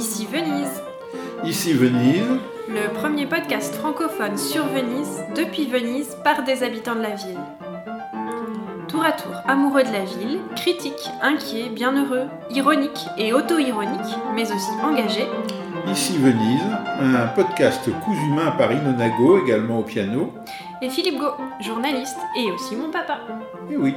[0.00, 0.82] Ici Venise,
[1.44, 2.22] Ici Venise,
[2.70, 7.38] le premier podcast francophone sur Venise, depuis Venise, par des habitants de la ville.
[8.88, 14.70] Tour à tour, amoureux de la ville, critiques, inquiets, bienheureux, ironiques et auto-ironiques, mais aussi
[14.82, 15.28] engagés,
[15.90, 16.62] Ici Venise,
[17.00, 20.32] un podcast cousu main par Inonago, également au piano.
[20.82, 23.18] et Philippe Gau, journaliste et aussi mon papa.
[23.70, 23.94] Et oui,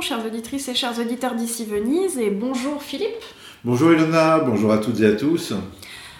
[0.00, 3.20] Bonjour chères auditrices et chers auditeurs d'ici Venise et bonjour Philippe.
[3.64, 5.54] bonjour Elona, bonjour à toutes et à tous.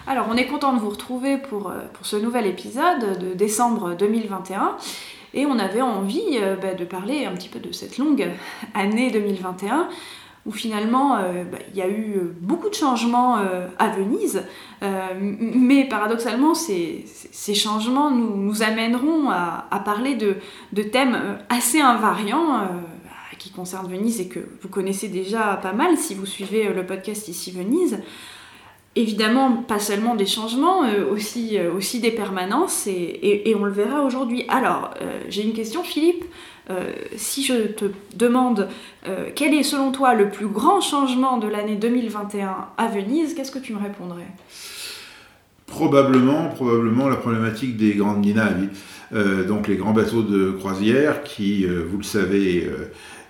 [0.08, 3.94] Alors on est content de vous retrouver pour, euh, pour ce nouvel épisode de décembre
[3.96, 4.74] 2021
[5.32, 8.26] et on avait envie euh, bah, de parler un petit peu de cette longue
[8.74, 9.86] année 2021
[10.44, 14.42] où finalement euh, bah, il y a eu beaucoup de changements euh, à Venise,
[14.80, 20.36] mais paradoxalement ces, ces- changements nous, nous amèneront à, à parler de,
[20.72, 22.60] de thèmes assez invariants.
[23.38, 26.84] Qui concernent Venise et que vous connaissez déjà pas mal si vous suivez euh, le
[26.84, 27.98] podcast ici Venise.
[28.96, 33.70] Évidemment, pas seulement des changements, euh, aussi, euh, aussi des permanences, et, et- on le
[33.70, 34.44] verra aujourd'hui.
[34.48, 34.92] Alors,
[35.28, 36.24] j'ai une question, Philippe.
[37.16, 38.68] Si je te demande
[39.34, 43.58] quel est selon toi le plus grand changement de l'année 2021 à Venise, qu'est-ce que
[43.58, 44.26] tu me répondrais?
[45.66, 48.68] Probablement, probablement la problématique des grandes ninaves,
[49.14, 52.68] euh, donc les grands bateaux de croisière qui, vous le savez,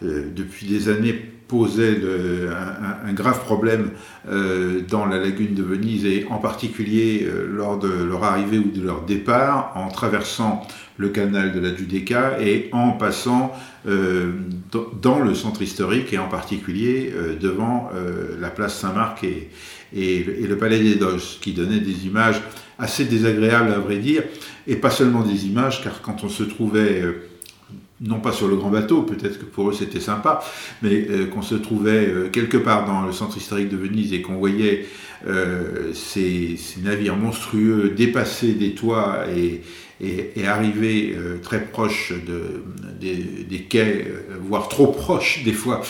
[0.02, 1.14] depuis des années
[1.48, 3.90] posaient le- un, un- grave problème
[4.28, 8.70] euh, dans la lagune de Venise et en particulier euh, lors de leur arrivée ou
[8.70, 10.66] de leur départ en traversant
[10.98, 13.52] le canal de la Giudecca et en passant
[13.88, 14.32] euh,
[15.00, 19.48] dans- le centre historique et en particulier euh, devant euh, la place Saint-Marc et,
[19.96, 22.42] et, le- palais des Doges, qui donnait des images
[22.78, 24.22] assez désagréables à vrai dire,
[24.66, 27.27] et pas seulement des images, car quand on se trouvait, euh,
[28.00, 30.40] non pas sur le grand bateau, peut-être que pour eux c'était sympa,
[30.82, 34.22] mais euh, qu'on se trouvait euh, quelque part dans le centre historique de Venise et
[34.22, 34.86] qu'on voyait
[35.26, 39.62] euh, ces, ces navires monstrueux dépasser des toits et,
[40.00, 42.62] et, et arriver euh, très proche de,
[43.00, 45.82] des, des quais, euh, voire trop proche des fois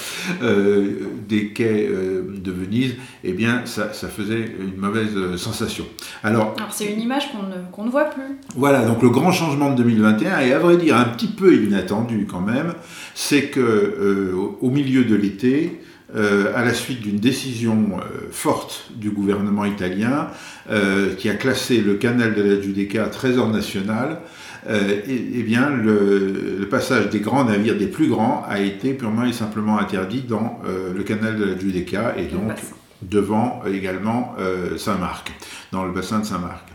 [0.43, 0.93] euh,
[1.29, 5.85] des quais de Venise, eh bien ça, ça faisait une mauvaise sensation.
[6.23, 8.39] Alors Alors, c'est une image qu'on ne, qu'on ne voit plus.
[8.57, 12.27] voilà, donc le grand changement de 2021, et à vrai dire un petit peu inattendu
[12.31, 12.75] quand même,
[13.15, 15.81] c'est que au milieu de l'été,
[16.15, 20.29] euh, à la suite d'une décision euh, forte du gouvernement italien,
[20.71, 24.21] euh, qui a classé le canal de la Giudecca trésor national,
[24.69, 29.25] et, eh bien le, le passage des grands navires, des plus grands, a été purement
[29.25, 30.61] et simplement interdit dans
[30.95, 32.53] le canal de la Giudecca, et donc
[33.01, 34.35] devant également
[34.77, 35.33] Saint-Marc,
[35.73, 36.69] dans le bassin de Saint-Marc.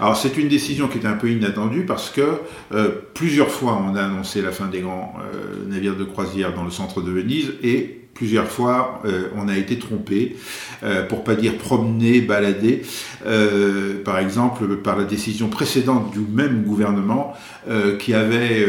[0.00, 2.40] Alors c'est une décision qui est un peu inattendue parce que
[2.72, 6.62] euh, plusieurs fois on a annoncé la fin des grands euh, navires de croisière dans
[6.62, 10.36] le centre de Venise et plusieurs fois euh, on a été trompé,
[10.82, 12.82] euh, pour pas dire promené, baladé,
[13.26, 17.34] euh, par exemple par la décision précédente du même gouvernement
[17.68, 18.66] euh, qui avait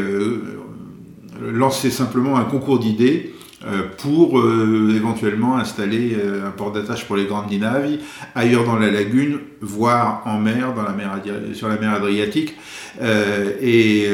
[1.41, 3.33] lancé simplement un concours d'idées
[3.97, 4.41] pour
[4.95, 7.89] éventuellement installer un port d'attache pour les grandes dinaves
[8.33, 11.19] ailleurs dans la lagune, voire en mer, dans la mer
[11.53, 12.55] sur la mer Adriatique.
[13.61, 14.07] Et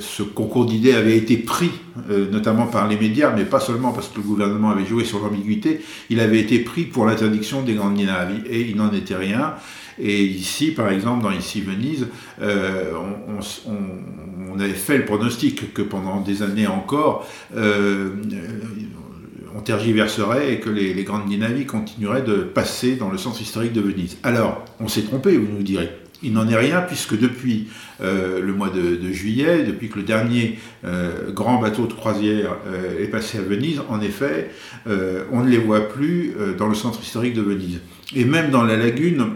[0.00, 1.70] ce concours d'idées avait été pris,
[2.10, 5.20] euh, notamment par les médias, mais pas seulement parce que le gouvernement avait joué sur
[5.20, 8.32] l'ambiguïté, il avait été pris pour l'interdiction des grandes dinaves.
[8.48, 9.54] Et il n'en était rien.
[10.00, 12.06] Et ici, par exemple, dans Ici Venise,
[12.40, 12.92] euh,
[13.28, 17.26] on, avait fait le pronostic que pendant des années encore,
[17.56, 18.48] euh, euh,
[19.54, 23.80] on tergiverserait et que les, grandes dynamiques continueraient de passer dans le centre historique de
[23.80, 24.16] Venise.
[24.22, 25.90] Alors, on s'est trompé, vous nous direz.
[26.22, 27.68] Il n'en est rien puisque depuis
[28.02, 33.02] euh, le mois de, juillet, depuis que le dernier euh, grand bateau de croisière euh,
[33.02, 34.50] est passé à Venise, en effet,
[35.32, 37.80] on ne les voit plus dans le centre historique de Venise.
[38.14, 39.26] Et même dans la lagune,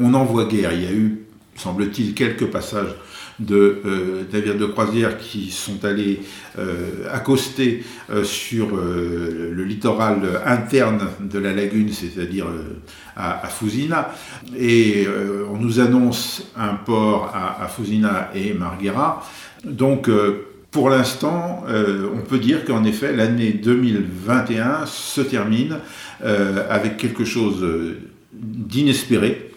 [0.00, 0.72] on en voit guère.
[0.72, 1.24] Il y a eu,
[1.56, 2.94] semble-t-il, quelques passages
[3.40, 6.20] de euh, navires de croisière qui sont allés
[6.58, 12.80] euh, accoster euh, sur euh, le littoral interne de la lagune, c'est-à-dire euh,
[13.16, 14.12] à, à Fusina.
[14.56, 19.24] Et euh, on nous annonce un port à, à Fusina et Marghera.
[19.64, 25.78] Donc, euh, pour l'instant, euh, on peut dire qu'en effet, l'année 2021 se termine
[26.24, 28.00] euh, avec quelque chose euh,
[28.32, 29.52] d'inespéré,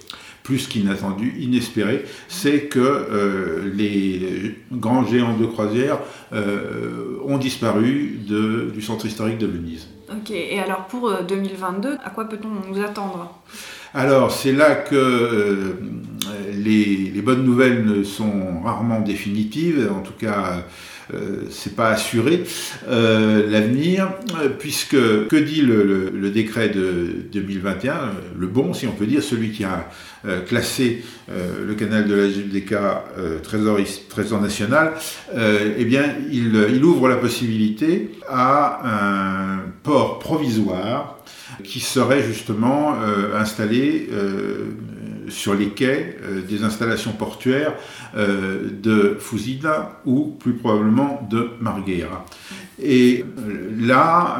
[0.48, 6.00] plus qu'inattendu, inespéré, c'est que euh, les grands géants de croisière
[6.32, 9.88] euh, ont disparu de- du centre historique de Venise.
[10.10, 13.20] Ok, et alors pour euh, 2022, à quoi peut-on nous attendre?
[13.94, 15.74] Alors, c'est là que euh,
[16.54, 19.90] les, les bonnes nouvelles ne sont rarement définitives.
[19.94, 20.64] En tout cas,
[21.50, 22.44] c'est pas assuré
[22.88, 24.12] l'avenir,
[24.60, 29.64] puisque que dit le, décret de 2021, le bon, si on peut dire, celui qui
[29.64, 29.90] a
[30.48, 32.76] classé le canal de la JDK
[33.44, 34.94] trésor, trésor national,
[35.36, 41.18] eh bien, il, ouvre la possibilité à un port provisoire
[41.64, 44.66] qui serait justement euh, installé euh,
[45.30, 47.74] sur les quais euh, des installations portuaires
[48.16, 52.26] de Fusina ou plus probablement de Marghera.
[52.82, 53.24] Et
[53.80, 54.40] là,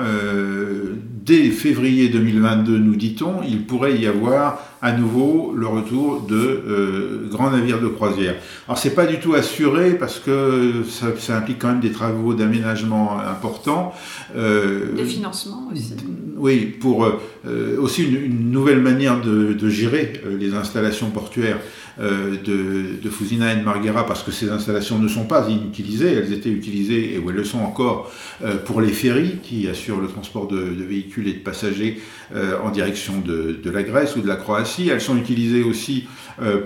[1.28, 7.28] dès février 2022, nous dit-on, il pourrait y avoir à nouveau le retour de euh,
[7.30, 8.36] grands navires de croisière.
[8.68, 13.20] Alors c'est pas du tout assuré parce que ça, implique quand même des travaux d'aménagement
[13.20, 13.94] importants.
[14.38, 15.96] Euh, des financements aussi.
[16.38, 21.60] Oui, pour euh, aussi une, nouvelle manière de, de gérer les installations portuaires.
[22.00, 26.14] Euh, de, de, Fusina et de Marghera parce que ces installations ne sont pas inutilisées,
[26.14, 28.12] elles étaient utilisées et où elles le sont encore
[28.44, 32.00] euh, pour les ferries qui assurent le transport de, véhicules et de passagers
[32.36, 34.90] euh, en direction de, la Grèce ou de la Croatie.
[34.90, 36.08] Elles sont utilisées aussi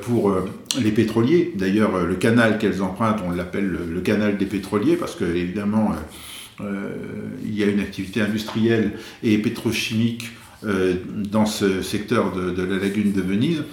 [0.01, 0.36] pour
[0.81, 1.54] les pétroliers.
[1.56, 5.94] D'ailleurs, le canal qu'elles empruntent, on l'appelle le, canal des pétroliers parce que évidemment
[6.60, 8.94] il y a une activité industrielle
[9.24, 10.31] et pétrochimique
[10.63, 13.63] dans ce secteur de, la lagune de Venise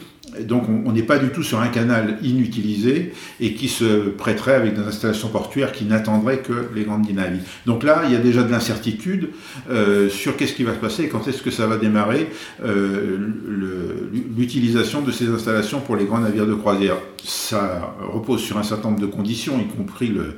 [0.40, 4.74] donc on n'est pas du tout sur un canal inutilisé et qui se prêterait avec
[4.74, 7.42] des installations portuaires qui n'attendraient que les grandes dynamiques.
[7.66, 9.30] Donc là, il y a déjà de l'incertitude
[9.70, 12.28] euh, sur qu'est-ce qui va se passer et quand est-ce que ça va démarrer
[12.64, 13.18] euh,
[14.36, 16.96] l'utilisation de ces installations pour les grands navires de croisière.
[17.24, 20.36] Ça repose sur un certain nombre de conditions, y compris le,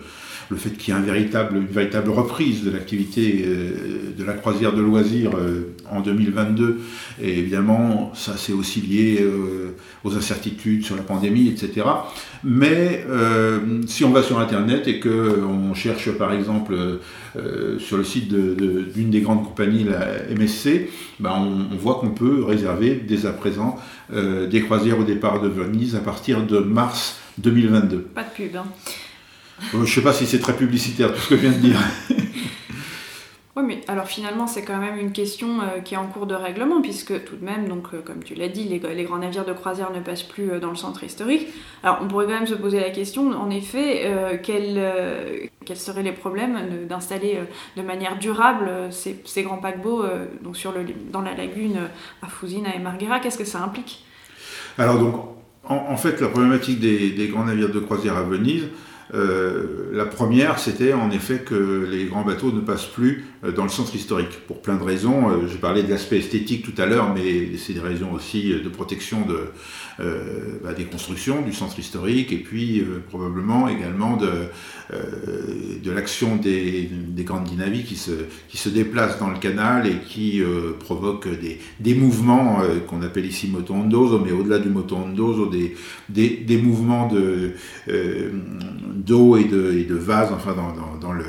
[0.50, 4.82] le fait qu'il y ait une véritable reprise de l'activité euh, de la croisière de
[4.82, 6.80] loisirs euh, en 2022.
[7.22, 11.86] Et évidemment, ça c'est aussi lié euh, aux incertitudes sur la pandémie, etc.
[12.42, 13.04] Mais
[13.86, 16.74] si on va sur Internet et qu'on cherche par exemple
[17.78, 20.88] sur le site d'une des grandes compagnies, la MSC,
[21.18, 21.32] ben,
[21.72, 23.78] on, voit qu'on peut réserver dès à présent
[24.10, 27.98] des croisières au départ de Venise à partir de mars 2022.
[28.14, 28.56] Pas de pub.
[28.56, 28.64] Hein.
[29.72, 31.78] Je ne sais pas si c'est très publicitaire tout ce que je viens de dire.
[33.56, 36.34] oui, mais alors finalement, c'est quand même une question euh, qui est en cours de
[36.34, 39.52] règlement, puisque tout de même, donc, euh, comme tu l'as dit, les, grands navires de
[39.52, 41.48] croisière ne passent plus euh, dans le centre historique.
[41.82, 44.80] Alors on pourrait quand même se poser la question, en effet, quels,
[45.74, 47.38] seraient les problèmes d'installer
[47.76, 50.02] de manière durable ces, grands paquebots
[50.42, 51.88] donc sur le, dans la lagune
[52.22, 54.04] à Fusina et Marghera Qu'est-ce que ça implique?
[54.78, 55.14] Alors donc,
[55.64, 58.68] en, fait, la problématique des grands navires de croisière à Venise,
[59.14, 63.70] euh, la première, c'était en effet que les grands bateaux ne passent plus dans le
[63.70, 65.30] centre historique, pour plein de raisons.
[65.30, 68.68] Euh, j'ai parlé de l'aspect esthétique tout à l'heure, mais c'est des raisons aussi de
[68.68, 69.26] protection
[69.98, 74.48] bah, des constructions du centre historique, et puis probablement également de,
[75.90, 80.42] l'action des, des, grandes dynamiques qui se, déplacent dans le canal et qui
[80.78, 81.28] provoquent
[81.80, 85.76] des, mouvements qu'on appelle ici motondoso, mais au-delà du motondoso, des,
[86.08, 87.52] des, mouvements de
[89.10, 90.54] d'eau et de, et de vases enfin,
[91.00, 91.24] dans, le,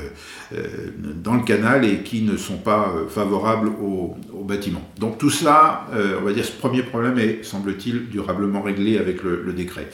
[0.54, 0.92] euh,
[1.24, 4.82] dans le canal et qui ne sont pas euh, favorables au, bâtiment.
[5.00, 9.24] Donc tout ça, euh, on va dire, ce premier problème est, semble-t-il, durablement réglé avec
[9.24, 9.88] le, décret.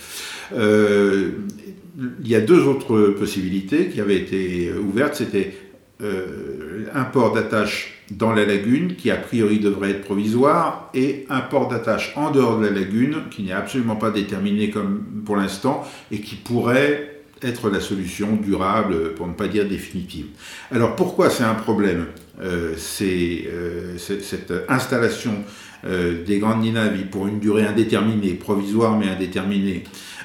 [0.56, 5.15] il y a deux autres possibilités qui avaient été ouvertes.
[5.15, 5.54] C'était
[6.01, 11.68] un port d'attache dans la lagune qui a priori devrait être provisoire et un port
[11.68, 16.21] d'attache en dehors de la lagune qui n'est absolument pas déterminé comme pour l'instant et
[16.21, 20.28] qui pourrait être la solution durable, pour ne pas dire définitive.
[20.72, 22.08] Alors pourquoi c'est un problème
[22.40, 25.44] euh, euh, cette installation
[25.86, 29.84] euh, des grandes dynamiques pour une durée indéterminée, provisoire mais indéterminée.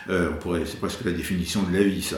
[0.08, 2.16] c'est presque la définition de la vie, ça.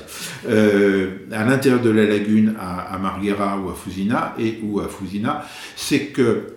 [0.48, 5.44] à l'intérieur de la lagune, à, Marghera ou à Fusina, et ou à Fusina,
[5.76, 6.54] c'est que,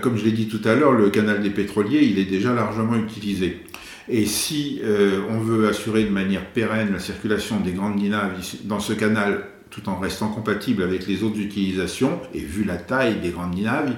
[0.00, 2.96] comme je l'ai dit tout à l'heure, le canal des pétroliers, il est déjà largement
[2.96, 3.60] utilisé.
[4.08, 8.80] Et si euh, on veut assurer de manière pérenne la circulation des grandes dynamiques dans
[8.80, 13.30] ce canal tout en restant compatible avec les autres utilisations, et vu la taille des
[13.30, 13.96] grandes dynamiques,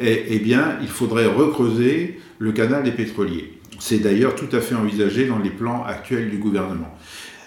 [0.00, 3.54] eh, eh bien, il faudrait recreuser le canal des pétroliers.
[3.78, 6.92] C'est d'ailleurs tout à fait envisagé dans les plans actuels du gouvernement.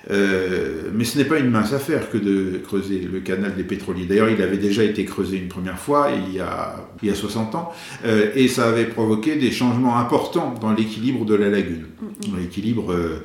[0.09, 4.05] Euh, mais ce n'est pas une mince affaire que de creuser le canal des pétroliers.
[4.05, 7.15] D'ailleurs, il avait déjà été creusé une première fois il y a, il y a
[7.15, 7.73] 60 ans,
[8.05, 11.85] euh, et ça avait provoqué des changements importants dans l'équilibre de la lagune.
[12.01, 12.39] Mm-hmm.
[12.39, 13.23] L'équilibre euh,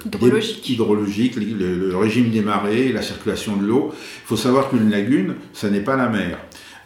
[0.68, 3.90] hydrologique, le, régime des marées, la circulation de l'eau.
[3.92, 6.38] Il faut savoir qu'une lagune, ça n'est pas la mer.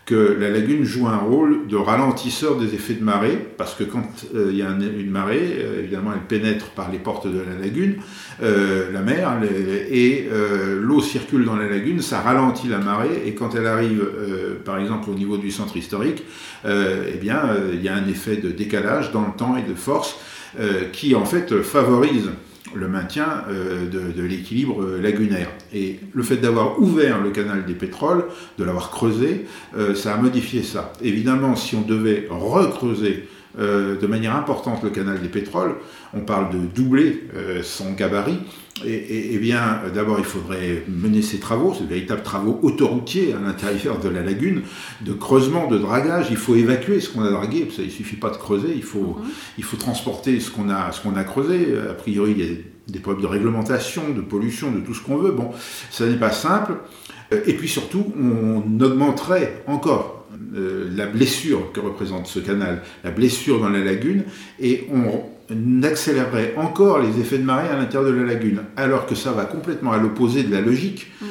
[0.06, 4.08] Que la lagune joue un rôle de ralentisseur des effets de marée, parce que quand
[4.36, 7.58] euh, il y a une marée, euh, évidemment, elle pénètre par les portes de la
[7.60, 7.96] lagune,
[8.40, 9.36] euh, la mer,
[9.90, 10.28] et
[10.80, 14.06] l'eau circule dans la lagune, ça ralentit la marée, et quand elle arrive,
[14.64, 16.22] par exemple, au niveau du centre historique,
[16.64, 20.18] eh bien, il y a un effet de décalage dans le temps et de force
[20.92, 22.30] qui, en fait, favorise
[22.76, 25.48] le maintien euh, de, l'équilibre lagunaire.
[25.72, 28.26] Et le fait d'avoir ouvert le canal des pétroles,
[28.58, 30.92] de l'avoir creusé, euh, ça a modifié ça.
[31.02, 33.28] Évidemment, si on devait recreuser
[33.58, 35.76] euh, de manière importante le canal des pétroles,
[36.14, 37.24] on parle de doubler
[37.62, 38.38] son gabarit,
[38.84, 44.08] et, bien, d'abord, il faudrait mener ces travaux, ces véritables travaux autoroutiers à l'intérieur de
[44.08, 44.62] la lagune,
[45.00, 46.26] de creusement, de dragage.
[46.30, 48.82] Il faut évacuer ce qu'on a dragué, parce il ne suffit pas de creuser, il
[48.82, 49.30] faut, mhm.
[49.58, 51.74] il faut transporter ce qu'on a creusé.
[51.88, 52.54] A priori, il y a
[52.88, 55.32] des problèmes de réglementation, de pollution, de tout ce qu'on veut.
[55.32, 55.50] Bon,
[55.90, 56.74] ça n'est pas simple.
[57.32, 63.10] Euh, et puis surtout, on augmenterait encore euh, la blessure que représente ce canal, la
[63.10, 64.24] blessure dans la lagune,
[64.60, 65.22] et on
[65.82, 69.44] accélérerait encore les effets de marée à l'intérieur de la lagune, alors que ça va
[69.44, 71.08] complètement à l'opposé de la logique.
[71.20, 71.26] Mm.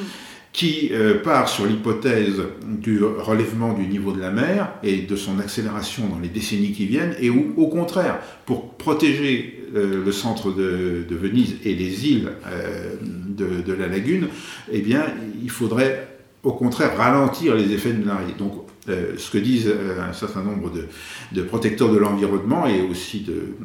[0.56, 5.38] qui euh, part sur l'hypothèse du relèvement du niveau de la mer et de son
[5.38, 10.50] accélération dans les décennies qui viennent, et où, au contraire, pour protéger euh, le centre
[10.52, 14.28] de, Venise et les îles euh, de, la lagune,
[14.72, 15.04] eh bien,
[15.42, 16.08] il faudrait
[16.42, 18.34] au contraire ralentir les effets de marée.
[18.38, 18.54] Donc,
[18.86, 19.68] ce que disent
[20.00, 20.86] un certain nombre de,
[21.32, 23.56] de protecteurs de l'environnement et aussi de,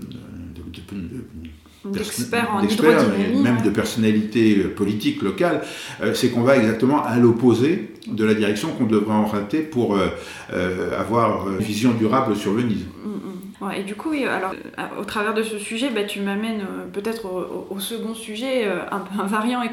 [1.85, 5.61] d'experts en même de personnalités euh, politiques locales,
[6.01, 10.09] euh, c'est qu'on va exactement à l'opposé de la direction qu'on devrait emprunter pour euh,
[10.97, 12.85] avoir une vision durable sur Venise.
[13.03, 13.71] Mm, mm.
[13.77, 14.53] et du coup, alors,
[14.99, 17.25] au travers de ce sujet, bah, tu m'amènes peut-être
[17.69, 19.69] au, second sujet un peu invariant et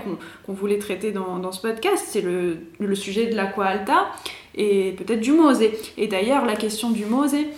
[0.47, 4.07] qu'on voulait traiter dans, ce podcast, c'est le, le, sujet de l'aqua alta
[4.55, 5.73] et peut-être du Mosée.
[5.97, 7.49] Et d'ailleurs, la question du Mosée,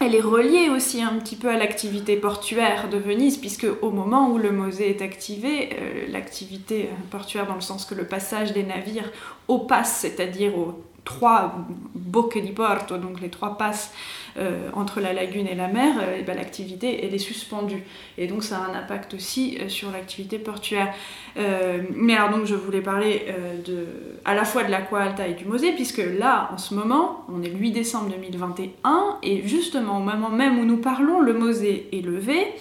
[0.00, 4.30] elle est reliée aussi un petit peu à l'activité portuaire de Venise, puisque au moment
[4.30, 8.64] où le Mosée est activé, euh, l'activité portuaire dans le sens que le passage des
[8.64, 9.10] navires
[9.48, 11.54] au pass, c'est-à-dire aux trois
[11.94, 13.92] bocche di porto, donc les trois passes
[14.36, 17.82] euh, entre la lagune et la mer, euh, ben, l'activité est suspendue.
[18.18, 20.92] Et donc ça a un impact aussi euh, sur l'activité portuaire.
[21.36, 23.26] mais alors donc je voulais parler
[23.66, 23.86] de,
[24.24, 27.42] à la fois de l'Aqua Alta et du Mosée, puisque là en ce moment, on
[27.42, 31.88] est le 8 décembre 2021, et justement au moment même où nous parlons, le Mosée
[31.92, 32.52] est levé.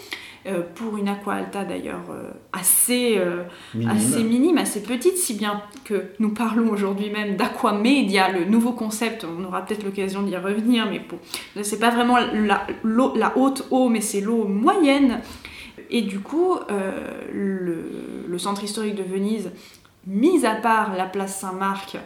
[0.45, 3.89] Euh, pour une aqua alta d'ailleurs euh, assez, euh, minime.
[3.89, 8.73] assez minime, assez petite, si bien que nous parlons aujourd'hui même d'aqua media, le nouveau
[8.73, 11.17] concept, on aura peut-être l'occasion d'y revenir, mais bon,
[11.63, 15.21] c'est pas vraiment la, la haute eau, mais c'est l'eau moyenne.
[15.89, 16.55] Et du coup,
[17.33, 19.51] le, le centre historique de Venise,
[20.07, 21.97] mis à part la place Saint-Marc,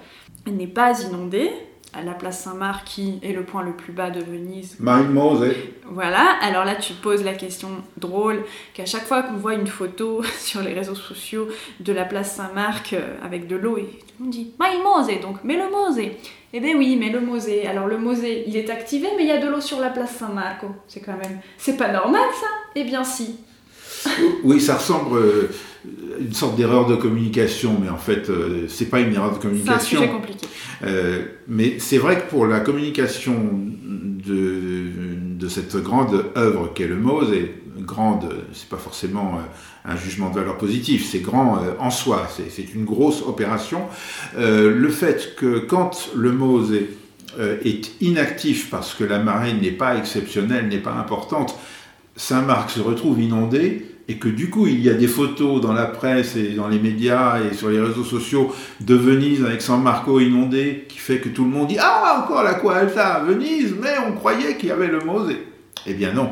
[0.45, 1.49] n'est pas inondé,
[1.97, 4.77] à la place Saint-Marc qui est le point le plus bas de Venise.
[4.79, 5.47] Marie-Mose.
[5.89, 10.21] Voilà, alors là tu poses la question drôle qu'à chaque fois qu'on voit une photo
[10.39, 11.47] sur les réseaux sociaux
[11.79, 15.37] de la place Saint-Marc euh, avec de l'eau, et tout le monde dit Mose, donc
[15.43, 16.17] mais le Mosée.
[16.53, 17.67] Eh bien oui, mais le Mosée.
[17.67, 20.15] Alors le Mosée, il est activé, mais il y a de l'eau sur la place
[20.15, 20.61] Saint-Marc.
[20.87, 21.39] c'est quand même.
[21.57, 23.37] C'est pas normal ça Eh bien si.
[24.43, 25.49] oui, ça ressemble.
[26.17, 29.39] Euh, une sorte d'erreur de communication, mais en fait, euh, c'est pas une erreur de
[29.39, 29.77] communication.
[29.79, 30.47] C'est un sujet compliqué.
[30.83, 33.33] Euh, mais c'est vrai que pour la communication
[33.83, 34.85] de,
[35.37, 40.29] de cette grande œuvre qu'est le Mose, et grande, c'est pas forcément euh, un jugement
[40.29, 43.83] de valeur positive, c'est grand en soi, c'est une grosse opération.
[44.37, 46.73] le fait que quand le Mose
[47.63, 51.57] est inactif parce que la marée n'est pas exceptionnelle, n'est pas importante,
[52.17, 55.85] Saint-Marc se retrouve inondé, et que du coup il y a des photos dans la
[55.85, 60.19] presse et dans les médias et sur les réseaux sociaux de Venise avec San Marco
[60.19, 64.13] inondé qui fait que tout le monde dit ah encore la Alta Venise mais on
[64.13, 65.47] croyait qu'il y avait le Mosée
[65.85, 66.31] eh bien non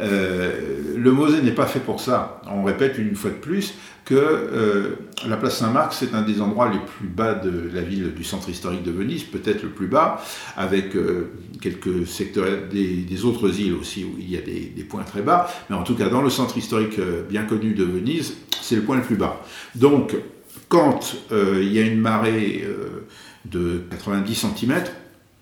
[0.00, 4.14] euh, le Mosée n'est pas fait pour ça on répète une fois de plus que
[4.14, 4.96] euh,
[5.28, 8.48] la place Saint-Marc, c'est un des endroits les plus bas de la ville du centre
[8.48, 10.20] historique de Venise, peut-être le plus bas,
[10.56, 11.30] avec euh,
[11.60, 15.76] quelques secteurs des, autres îles aussi où il y a des, points très bas, mais
[15.76, 19.02] en tout cas dans le centre historique bien connu de Venise, c'est le point le
[19.02, 19.42] plus bas.
[19.76, 20.16] Donc,
[20.68, 22.64] quand il y a une marée
[23.44, 24.82] de 90 cm,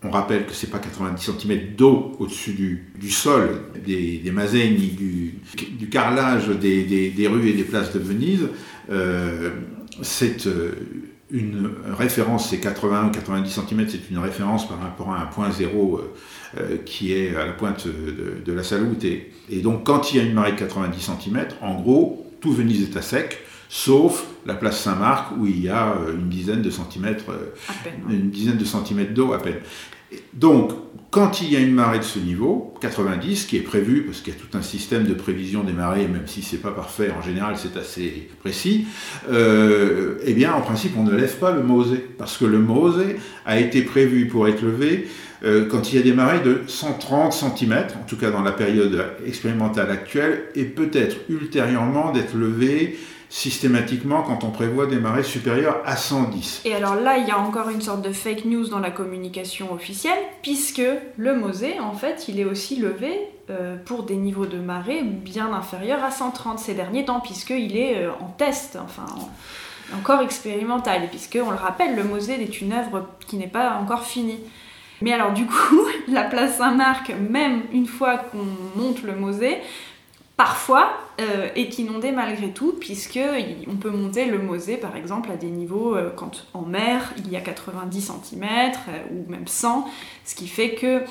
[0.04, 5.88] on rappelle que ce n'est pas 90 cm d'eau au-dessus du, sol, des, des du,
[5.90, 8.48] carrelage des, rues et des places de Venise.
[8.90, 9.50] Euh,
[10.02, 10.72] c'est euh,
[11.32, 15.50] une référence, c'est 80 ou 90 cm, c'est une référence par rapport à un point
[15.50, 16.00] zéro
[16.56, 19.04] euh, qui est à la pointe de, la Saloute.
[19.04, 22.52] Et, et, donc quand il y a une marée de 90 cm, en gros, tout
[22.52, 26.70] Venise est à sec, sauf la place Saint-Marc où il y a une dizaine de
[26.70, 27.24] centimètres,
[28.08, 29.60] une dizaine de centimètres d'eau à peine.
[30.32, 30.72] Donc,
[31.10, 34.34] quand il y a une marée de ce niveau, 90, qui est prévu, parce qu'il
[34.34, 37.22] y a tout un système de prévision des marées, même si c'est pas parfait, en
[37.22, 38.86] général c'est assez précis,
[39.30, 43.16] euh, eh bien en principe on ne lève pas le Mosée, parce que le Mosée
[43.46, 45.08] a été prévu pour être levé
[45.44, 48.52] euh, quand il y a des marées de 130 cm, en tout cas dans la
[48.52, 52.98] période expérimentale actuelle, et peut-être ultérieurement d'être levé
[53.30, 56.62] systématiquement quand on prévoit des marées supérieures à 110.
[56.64, 59.72] Et alors là, il y a encore une sorte de fake news dans la communication
[59.72, 60.82] officielle, puisque
[61.16, 63.12] le Mosée, en fait, il est aussi levé
[63.50, 68.04] euh, pour des niveaux de marée bien inférieurs à 130 ces derniers temps, puisqu'il est
[68.04, 69.06] euh, en test, enfin
[69.96, 74.04] encore expérimental, puisque, on le rappelle, le Mosée est une œuvre qui n'est pas encore
[74.04, 74.40] finie.
[75.00, 78.44] Mais alors du coup, la place Saint-Marc, même une fois qu'on
[78.76, 79.58] monte le Mosée,
[80.38, 83.18] parfois euh, est inondé malgré tout, puisque
[83.66, 87.28] on peut monter le Mosée par exemple à des niveaux, euh, quand en mer il
[87.28, 89.90] y a 90 cm euh, ou même 100,
[90.24, 91.02] ce qui fait que,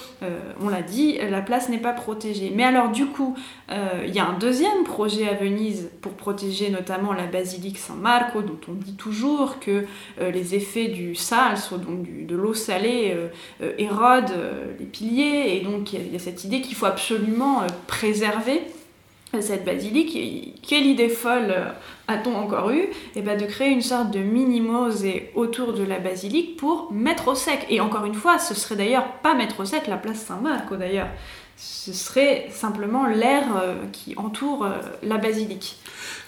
[0.62, 2.54] on l'a dit, la place n'est pas protégée.
[2.56, 3.36] Mais alors du coup,
[3.70, 8.44] il y a un deuxième projet à Venise pour protéger notamment la basilique San Marco,
[8.44, 9.86] dont on dit toujours que
[10.22, 13.18] les effets du sal, donc de l'eau salée,
[13.60, 14.38] érodent
[14.80, 18.62] les piliers, et donc il y a cette idée qu'il faut absolument préserver
[19.42, 21.72] cette basilique, quelle idée folle euh,
[22.08, 26.00] a-t-on encore eu Et eh bien de créer une sorte de mini-mosée autour de la
[26.00, 27.66] basilique pour mettre au sec.
[27.70, 31.10] Et encore une fois, ce serait d'ailleurs pas mettre au sec la place Saint-Marc d'ailleurs.
[31.58, 35.78] Ce serait simplement l'air euh, qui entoure euh, la basilique.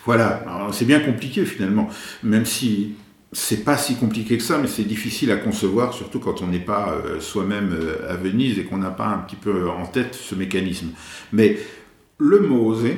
[0.05, 1.87] Voilà, c'est bien compliqué finalement,
[2.23, 2.95] même si
[3.31, 6.57] c'est pas si compliqué que ça, mais c'est difficile à concevoir, surtout quand on n'est
[6.57, 7.77] pas soi-même
[8.07, 10.87] à Venise et qu'on n'a pas un petit peu en tête ce mécanisme.
[11.31, 11.59] Mais
[12.19, 12.97] le Mosée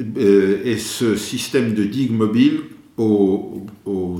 [0.00, 2.60] euh, est ce système de digue mobile
[2.96, 3.66] aux,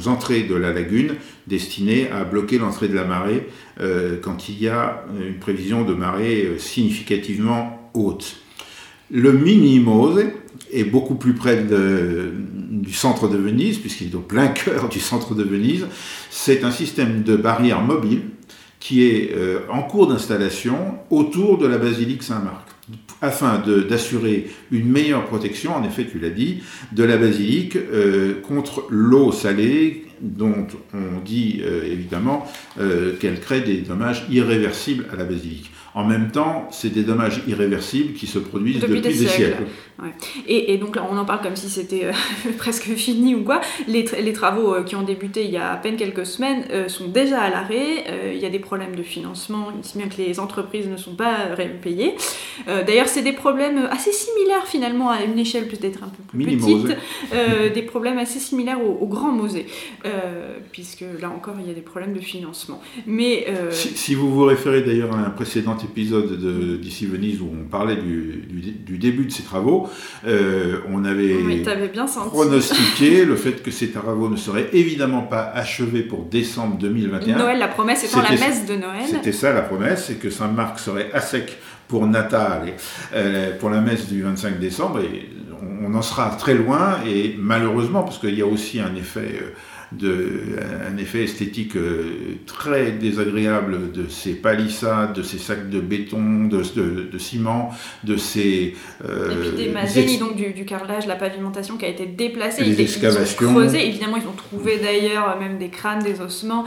[0.07, 1.15] entrées de la lagune
[1.49, 3.49] destiné à bloquer l'entrée de la marée
[3.81, 8.37] euh, quand il y a une prévision de marée euh, significativement haute.
[9.11, 10.33] Le mini-Mosée
[10.73, 15.35] est beaucoup plus près du centre de Venise, puisqu'il est au plein cœur du centre
[15.35, 15.87] de Venise.
[16.31, 18.23] C'est un système de barrière mobile
[18.79, 19.35] qui est
[19.71, 20.77] en cours d'installation
[21.09, 22.68] autour de la basilique Saint-Marc
[23.21, 28.87] afin d'assurer une meilleure protection, en effet tu l'as dit, de la basilique euh, contre
[28.91, 32.47] l'eau salée dont on dit euh, évidemment
[32.81, 35.71] euh, qu'elle crée des dommages irréversibles à la basilique.
[35.95, 39.65] En même temps, c'est des dommages irréversibles qui se produisent depuis, des, siècles.
[40.47, 42.13] Et, donc là, on en parle comme si c'était euh,
[42.59, 43.61] presque fini ou quoi.
[43.89, 46.89] Les, les travaux euh, qui ont débuté il y a à peine quelques semaines euh,
[46.89, 48.05] sont déjà à l'arrêt.
[48.33, 51.57] il y a des problèmes de financement, si bien que les entreprises ne sont pas
[51.83, 52.15] payées.
[52.67, 56.97] D'ailleurs, c'est des problèmes assez similaires finalement à une échelle peut-être un peu plus petite.
[57.75, 59.67] des problèmes assez similaires au, Grand Mosée.
[60.73, 62.81] puisque là encore, il y a des problèmes de financement.
[63.07, 67.69] Mais, si, si, vous vous référez d'ailleurs à un précédent épisode d'ici Venise où on
[67.69, 69.89] parlait du, début de ces travaux,
[70.27, 71.43] euh, on avait
[71.93, 77.39] bien pronostiqué le fait que ces travaux ne seraient évidemment pas achevés pour décembre 2021.
[77.39, 79.05] Noël, la promesse étant la messe de Noël.
[79.09, 82.75] C'était ça la promesse, c'est que Saint-Marc serait à sec pour Natal
[83.15, 85.01] euh, pour la messe du 25 décembre.
[85.01, 85.31] Et
[85.83, 89.41] on, en sera très loin et malheureusement, parce qu'il y a aussi un effet...
[89.43, 89.55] Euh,
[89.93, 96.45] de, un effet esthétique euh, très désagréable de ces palissades, de ces sacs de béton,
[96.45, 96.63] de,
[97.11, 97.71] de, ciment,
[98.05, 98.75] de ces...
[99.05, 102.81] Euh, et puis des mazénis, donc du, carrelage, la pavimentation qui a été déplacée, les
[102.81, 103.63] excavations.
[103.63, 106.65] Évidemment, ils ont trouvé d'ailleurs même des crânes, des ossements.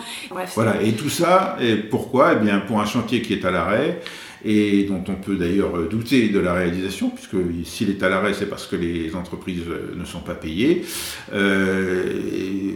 [0.56, 2.34] voilà, et tout ça, et pourquoi?
[2.34, 4.02] Eh bien, pour un chantier qui est à l'arrêt,
[4.44, 8.48] et dont on peut d'ailleurs douter de la réalisation, puisque s'il est à l'arrêt, c'est
[8.48, 9.64] parce que les entreprises
[9.96, 10.84] ne sont pas payées.
[11.34, 12.74] Euh,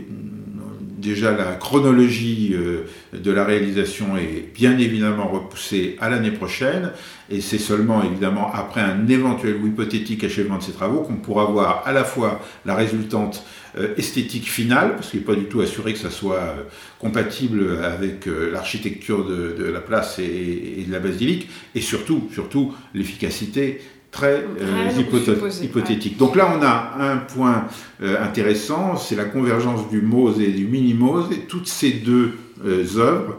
[1.05, 6.91] déjà, la chronologie euh, de la réalisation est bien évidemment repoussée à l'année prochaine,
[7.29, 11.45] et c'est seulement évidemment après un éventuel ou hypothétique achèvement de ces travaux qu'on pourra
[11.45, 13.45] voir à la fois la résultante
[13.77, 16.63] euh, esthétique finale, parce qu'il n'est pas du tout assuré que ça soit euh,
[16.99, 22.29] compatible avec l'architecture de, la place et, de la basilique, et surtout
[22.93, 23.79] l'efficacité
[24.15, 24.45] très
[25.61, 26.17] hypothétique.
[26.17, 27.67] Donc là, on a un point
[28.01, 32.31] intéressant, c'est la convergence du Mose et du mini-Mose, et toutes ces deux
[32.97, 33.37] œuvres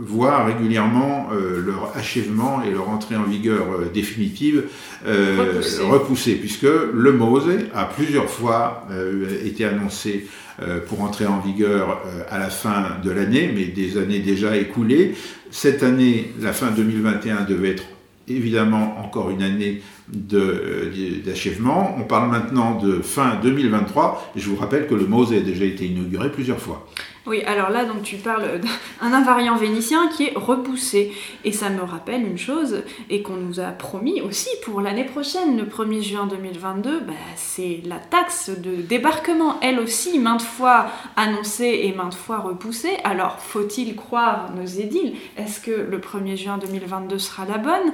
[0.00, 1.28] voient régulièrement
[1.64, 4.64] leur achèvement et leur entrée en vigueur définitive
[5.06, 6.34] repoussée.
[6.34, 8.86] puisque le Mose a plusieurs fois
[9.44, 10.26] été annoncé
[10.88, 15.14] pour entrer en vigueur à la fin de l'année, mais des années déjà écoulées.
[15.50, 17.84] Cette année, la fin 2021 devait être
[18.28, 21.94] évidemment encore une année d'achèvement.
[21.98, 25.64] On parle maintenant de fin 2023, et je vous rappelle que le MOSE a déjà
[25.64, 26.86] été inauguré plusieurs fois.
[27.26, 31.12] Oui, alors là, donc tu parles d'un invariant vénitien qui est repoussé.
[31.44, 35.56] Et ça me rappelle une chose, et qu'on nous a promis aussi pour l'année prochaine,
[35.56, 41.80] le 1er juin 2022, bah, c'est la taxe de débarquement, elle aussi, maintes fois annoncée
[41.84, 42.96] et maintes fois repoussée.
[43.04, 45.14] Alors, faut-il croire nos édiles?
[45.38, 47.92] Est-ce que le 1er juin 2022 sera la bonne?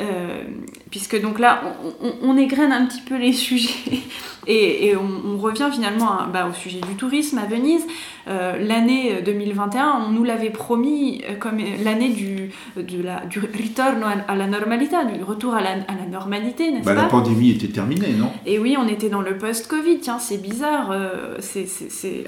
[0.00, 0.42] Euh,
[0.90, 1.62] Puisque donc là,
[2.02, 4.02] on, on, égrène un petit peu les sujets,
[4.46, 7.86] et, on, revient finalement bah, au sujet du tourisme à Venise.
[8.28, 13.38] Euh, l'année 2021, euh, on nous l'avait promis euh, comme l'année du, de la, du
[13.38, 17.08] ritorno à la normalité, du retour à la, à la normalité, n'est-ce bah, pas La
[17.08, 18.32] pandémie était terminée, non?
[18.46, 20.94] Et oui, on était dans le post-Covid, tiens, c'est bizarre,
[21.40, 21.66] c'est,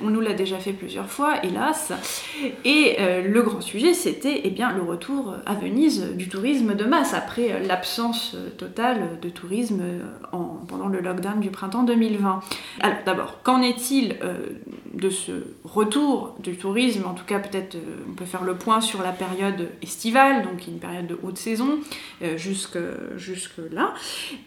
[0.02, 1.92] on nous l'a déjà fait plusieurs fois, hélas.
[2.64, 7.14] Et le grand sujet, c'était eh bien, le retour à Venise du tourisme de masse,
[7.14, 9.82] après l'absence totale de tourisme
[10.32, 12.40] en, pendant le lockdown du printemps 2020.
[12.80, 14.16] Alors d'abord, qu'en est-il
[14.94, 15.32] de ce
[15.64, 19.12] retour du tourisme, en tout cas peut-être euh, on peut faire le point sur la
[19.12, 21.78] période estivale, donc une période de haute saison,
[22.22, 22.78] euh, jusque,
[23.16, 23.94] jusque là.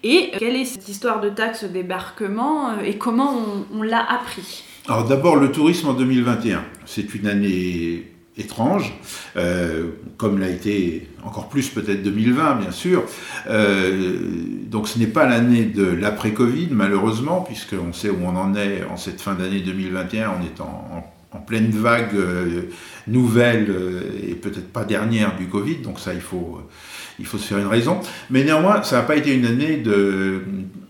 [0.04, 3.36] Et quelle est cette histoire de taxe débarquement euh, et comment
[3.74, 4.64] on, l'a appris?
[4.88, 8.06] Alors d'abord le tourisme en 2021, c'est une année
[8.38, 8.94] étrange,
[9.36, 13.04] euh, comme l'a été encore plus peut-être 2020 bien sûr.
[13.50, 14.18] Euh,
[14.66, 18.98] donc ce n'est pas l'année de l'après-Covid malheureusement, puisqu'on sait où on en est en
[18.98, 21.14] cette fin d'année 2021, on est en,
[21.48, 22.64] pleine vague euh,
[23.08, 23.74] nouvelle
[24.28, 26.62] et peut-être pas dernière du Covid, donc ça il faut,
[27.20, 28.00] il faut se faire une raison.
[28.30, 30.42] Mais néanmoins, ça n'a pas été une année de,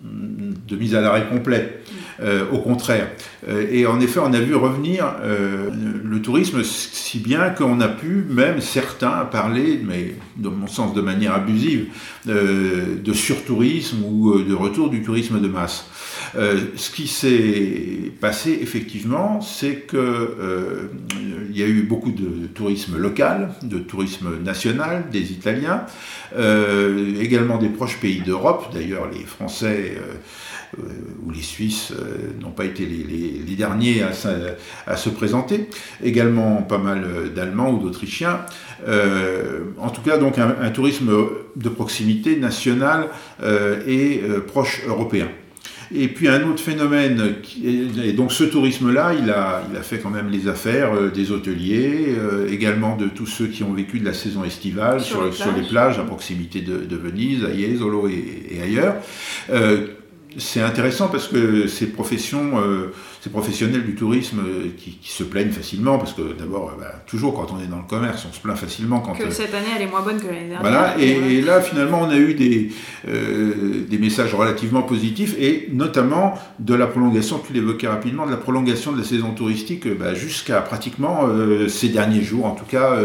[0.03, 1.81] de mise à l'arrêt complet.
[2.19, 3.09] Euh, au contraire.
[3.47, 5.69] Euh, et en effet, on a vu revenir euh,
[6.03, 11.01] le tourisme si bien qu'on a pu, même certains, parler, mais dans mon sens de
[11.01, 11.85] manière abusive,
[12.25, 15.85] de surtourisme ou de retour du tourisme de masse.
[16.33, 20.89] Ce qui s'est passé effectivement, c'est que
[21.49, 25.85] il y a eu beaucoup de tourisme local, de tourisme national des Italiens,
[27.19, 28.71] également des proches pays d'Europe.
[28.73, 29.97] D'ailleurs, les Français
[30.77, 30.81] euh,
[31.25, 35.69] où les Suisses euh, n'ont pas été les, derniers à, se présenter,
[36.03, 38.41] également pas mal d'Allemands ou d'Autrichiens.
[38.87, 41.11] Euh, en tout cas, donc un, tourisme
[41.55, 43.07] de proximité national
[43.87, 45.29] et proche européen.
[45.95, 50.09] Et puis un autre phénomène, et donc ce tourisme-là, il a, il a fait quand
[50.09, 52.15] même les affaires des hôteliers,
[52.49, 55.31] également de tous ceux qui ont vécu de la saison estivale sur, les,
[55.67, 55.99] plages.
[55.99, 58.95] à proximité de, Venise, à Jesolo et, et ailleurs
[60.37, 65.51] c'est intéressant parce que ces professions, euh, ces professionnels du tourisme euh, qui, se plaignent
[65.51, 68.39] facilement, parce que d'abord, euh, bah, toujours quand on est dans le commerce, on se
[68.39, 69.13] plaint facilement quand...
[69.13, 70.61] Que cette année, elle est moins bonne que l'année dernière.
[70.61, 72.71] Voilà, et, là, finalement, on a eu des,
[73.05, 78.91] des messages relativement positifs, et notamment de la prolongation, tu l'évoquais rapidement, de la prolongation
[78.91, 81.27] de la saison touristique bah, jusqu'à pratiquement
[81.67, 82.97] ces derniers jours, en tout cas,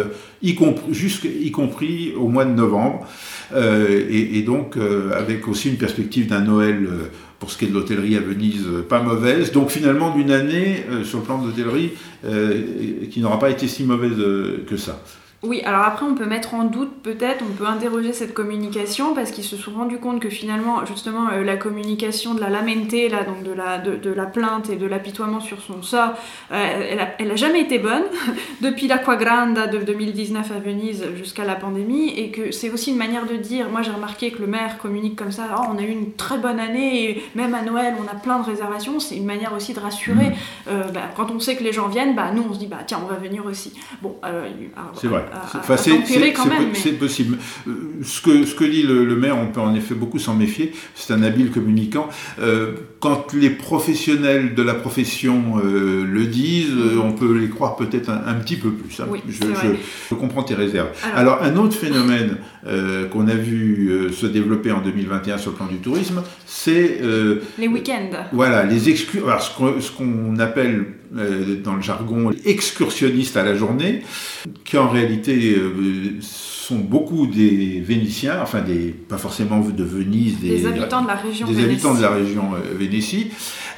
[0.43, 3.07] y, y compris au mois de novembre.
[3.55, 7.69] Euh, et, donc euh, avec aussi une perspective d'un Noël euh, pour ce qui est
[7.69, 9.53] de l'hôtellerie à Venise, pas mauvaise.
[9.53, 11.91] Donc finalement d'une année sur le plan de l'hôtellerie
[13.11, 14.17] qui n'aura pas été si mauvaise
[14.65, 15.03] que ça.
[15.45, 19.33] Oui, alors après on peut mettre en doute peut-être, on peut interroger cette communication parce
[19.33, 23.25] qu'ils se sont rendus compte que finalement justement euh, la communication de la lamente, là,
[23.25, 26.13] donc de la, de, la plainte et de l'apitoiement sur son sort,
[26.53, 28.05] euh, elle, a, jamais été bonne
[28.61, 32.99] depuis l'Aqua Granda de 2019 à Venise jusqu'à la pandémie et que c'est aussi une
[32.99, 35.83] manière de dire, moi j'ai remarqué que le maire communique comme ça, oh, on a
[35.83, 39.17] eu une très bonne année et même à Noël on a plein de réservations, c'est
[39.17, 40.35] une manière aussi de rassurer, mmh.
[40.69, 42.85] euh, bah, quand on sait que les gens viennent, bah, nous on se dit bah
[42.87, 43.73] tiens on va venir aussi.
[44.03, 44.15] Bon,
[44.95, 45.32] c'est vrai
[46.75, 47.39] c'est possible.
[47.69, 50.73] Euh, ce que, ce que dit le, maire, on peut en effet beaucoup s'en méfier.
[50.95, 52.09] C'est un habile communicant.
[52.41, 58.11] Euh, quand les professionnels de la profession euh, le disent, on peut les croire peut-être
[58.11, 59.01] un, petit peu plus.
[59.01, 59.07] Hein.
[59.29, 60.89] je, comprends tes réserves.
[61.15, 62.39] Alors, un autre phénomène
[63.11, 67.01] qu'on a vu se développer en 2021 sur le plan du tourisme, c'est...
[67.59, 68.11] les week-ends.
[68.33, 69.27] Voilà, les excursions.
[69.81, 74.03] Ce qu'on appelle dans le jargon excursionnistes à la journée,
[74.65, 80.67] qui en réalité euh, sont beaucoup des Vénitiens, enfin des, pas forcément de Venise, des,
[80.67, 82.51] habitants de la région des habitants de la région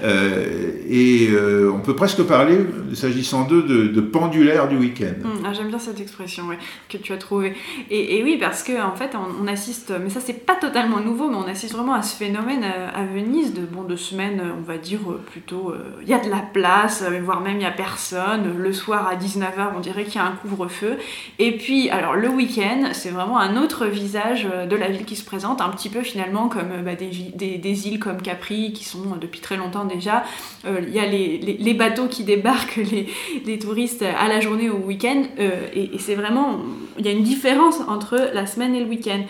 [0.03, 1.29] euh, et
[1.73, 2.59] on peut presque parler,
[2.95, 5.15] s'agissant d'eux, de, pendulaire du week-end.
[5.25, 6.45] Hum, ah, J'aime bien cette expression
[6.89, 7.55] que tu as trouvée.
[7.91, 11.37] Et, oui, parce qu'en en fait, on, assiste, mais ça c'est pas totalement nouveau, mais
[11.37, 15.01] on assiste vraiment à ce phénomène à, Venise de, bon, de semaines, on va dire
[15.31, 18.57] plutôt, il y a de la place, voire même il n'y a personne.
[18.59, 20.97] Le soir à 19h, on dirait qu'il y a un couvre-feu.
[21.39, 25.17] Et puis, alors le week-end, week-end, c'est vraiment un autre visage de la ville qui
[25.17, 29.41] se présente, un petit peu finalement comme bah, des, îles comme Capri qui sont depuis
[29.41, 30.25] très longtemps déjà.
[30.67, 32.81] Il y a les, bateaux qui débarquent,
[33.47, 36.59] les, touristes à la journée ou au week-end, et, et c'est vraiment,
[36.99, 39.21] il y a une différence entre la semaine et le week-end.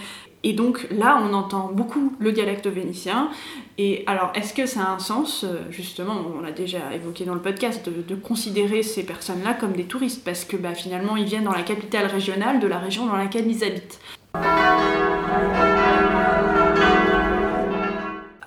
[0.47, 3.31] Et donc là, on entend beaucoup le dialecte vénitien.
[3.79, 7.35] Et alors, est-ce que ça a un sens, euh, justement, on l'a déjà évoqué dans
[7.35, 10.23] le podcast, de, considérer ces personnes-là comme des touristes?
[10.23, 13.51] Parce que bah, finalement, ils viennent dans la capitale régionale de la région dans laquelle
[13.51, 13.99] ils habitent.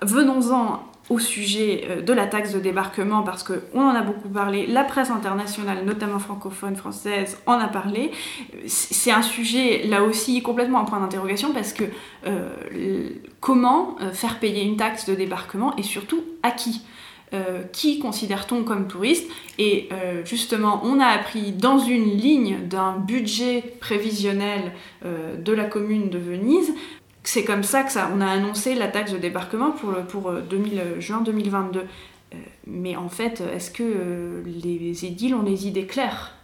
[0.04, 4.68] Venons-en au sujet euh, de la taxe de débarquement parce qu'on en a beaucoup parlé,
[4.68, 8.12] la presse internationale, notamment francophone, française, en a parlé.
[8.66, 11.86] C'est un sujet là aussi complètement en point d'interrogation parce que
[12.26, 16.82] euh, comment euh, faire payer une taxe de débarquement et surtout à qui?
[17.74, 19.30] Qui considère-t-on comme touriste?
[19.60, 19.90] Et
[20.24, 24.72] justement, on a appris dans une ligne d'un budget prévisionnel
[25.04, 26.74] de la commune de Venise
[27.28, 30.80] c'est comme ça que ça, on a annoncé la taxe de débarquement pour, pour 2000,
[30.80, 31.82] euh, juin 2022.
[31.82, 32.36] Euh,
[32.66, 36.38] mais en fait, est-ce que euh, les édiles ont les idées claires?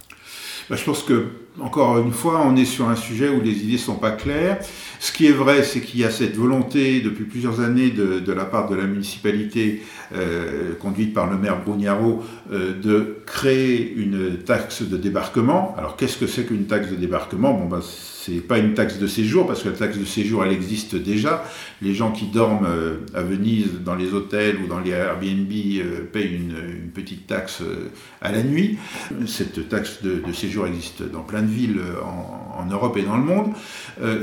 [0.68, 1.26] Bah, je pense que,
[1.60, 4.58] encore une fois, on est sur un sujet où les idées sont pas claires.
[4.98, 8.32] Ce qui est vrai, c'est qu'il y a cette volonté depuis plusieurs années de, de
[8.32, 9.82] la part de la municipalité,
[10.14, 15.74] euh, conduite par le maire Brugnaro, euh, de créer une taxe de débarquement.
[15.76, 17.52] Alors, qu'est-ce que c'est qu'une taxe de débarquement?
[17.52, 17.80] Bon, bah,
[18.24, 21.44] c'est pas une taxe de séjour, parce que la taxe de séjour, elle existe déjà.
[21.82, 26.04] Les gens qui dorment euh, à Venise, dans les hôtels ou dans les Airbnb, euh,
[26.12, 26.54] payent une,
[26.94, 27.62] petite taxe
[28.22, 28.78] à la nuit.
[29.26, 33.24] Cette taxe de, séjour existe dans plein de villes en, en Europe et dans le
[33.24, 33.52] monde.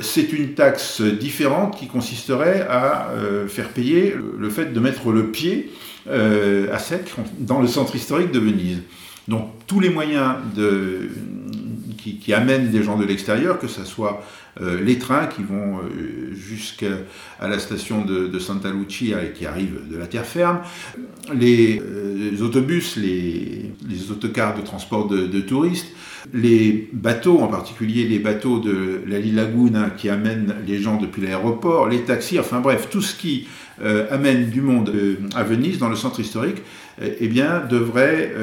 [0.02, 5.28] c'est une taxe différente qui consisterait à euh, faire payer le fait de mettre le
[5.28, 5.72] pied
[6.10, 8.82] euh, à sec dans le centre historique de Venise.
[9.28, 11.10] Donc tous les moyens de,
[12.02, 14.24] qui, amènent des gens de l'extérieur, que ce soit
[14.60, 15.80] euh, les trains qui vont
[16.34, 16.88] jusqu'à
[17.42, 20.60] la station de, Santa Lucia et qui arrivent de la terre ferme,
[21.34, 21.82] les,
[22.42, 23.72] autobus, les,
[24.12, 25.94] autocars de transport de touristes,
[26.34, 31.88] les bateaux, en particulier les bateaux de la Laguna qui amènent les gens depuis l'aéroport,
[31.88, 33.48] les taxis, enfin bref, tout ce qui
[33.82, 36.62] euh, amène du monde euh, à Venise, dans le centre historique,
[37.02, 38.34] euh, eh bien, devrait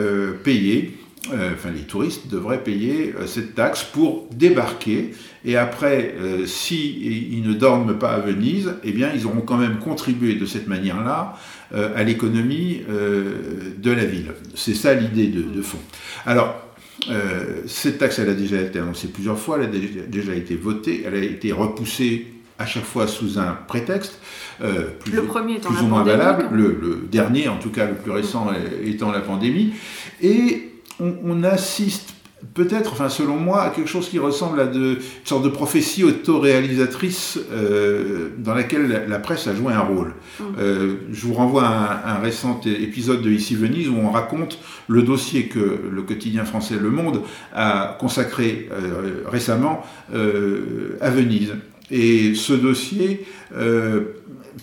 [0.42, 5.12] payer enfin les touristes devraient payer cette taxe pour débarquer.
[5.44, 6.14] Et après,
[6.46, 10.46] s'ils si ne dorment pas à Venise, eh bien, ils auront quand même contribué de
[10.46, 11.37] cette manière-là
[11.74, 14.33] à l'économie de la ville.
[14.54, 15.78] C'est ça l'idée de, de, fond.
[16.26, 16.68] Alors,
[17.11, 21.04] euh, cette taxe, elle a déjà été annoncée plusieurs fois, elle a déjà été votée,
[21.07, 22.26] elle a été repoussée
[22.59, 24.18] à chaque fois sous un prétexte,
[24.62, 28.11] euh, plus, le premier plus ou moins valable, le, dernier, en tout cas le plus
[28.11, 28.48] récent,
[28.85, 29.74] étant la pandémie.
[30.20, 30.67] Et
[31.01, 32.15] on, on assiste
[32.55, 36.05] peut-être, enfin selon moi, à quelque chose qui ressemble à de, une sorte de prophétie
[36.05, 40.15] autoréalisatrice euh, dans laquelle la, presse a joué un rôle.
[40.39, 40.45] Mm.
[40.59, 45.03] Euh, je vous renvoie à un, récent épisode de Ici Venise où on raconte le
[45.03, 47.23] dossier que le quotidien français Le Monde
[47.55, 51.55] a consacré euh, récemment à Venise.
[51.90, 53.27] Et ce dossier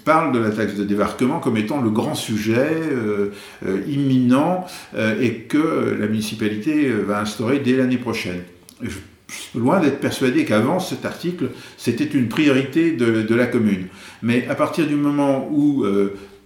[0.04, 3.32] parle de la taxe de débarquement comme étant le grand sujet euh,
[3.66, 8.42] euh, imminent euh, et que la municipalité va instaurer dès l'année prochaine.
[8.82, 8.90] Je,
[9.28, 13.88] suis loin d'être persuadé qu'avant cet article, c'était une priorité de, la commune.
[14.22, 15.84] Mais à partir du moment où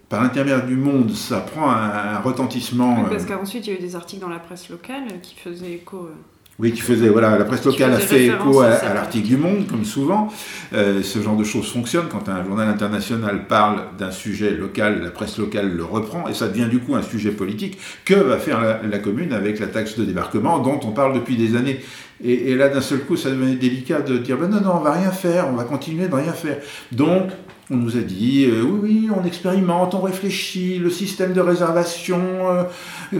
[0.08, 3.04] par l'intermédiaire du monde, ça prend un, retentissement.
[3.10, 6.10] parce qu'ensuite, il y a eu des articles dans la presse locale qui faisaient écho.
[6.60, 9.86] Oui, qui faisait, voilà, la presse locale a fait écho à, l'article du Monde, comme
[9.86, 10.28] souvent.
[10.74, 12.08] Euh, ce genre de choses fonctionne.
[12.12, 16.50] Quand un journal international parle d'un sujet local, la presse locale le reprend, et ça
[16.50, 17.78] devient du coup un sujet politique.
[18.04, 21.56] Que va faire la, commune avec la taxe de débarquement dont on parle depuis des
[21.56, 21.80] années?
[22.22, 24.82] Et, et là, d'un seul coup, ça devenait délicat de dire, ben non, non, on
[24.82, 26.58] va rien faire, on va continuer de rien faire.
[26.92, 27.30] Donc,
[27.72, 32.20] on nous a dit, euh, oui, oui, on expérimente, on réfléchit, le système de réservation,
[32.50, 32.64] euh,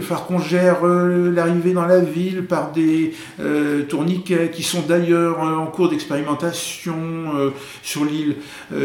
[0.00, 3.14] falloir qu'on gère euh, l'arrivée dans la ville par des
[3.88, 6.94] tourniquets qui sont d'ailleurs en cours d'expérimentation
[7.82, 8.36] sur l'île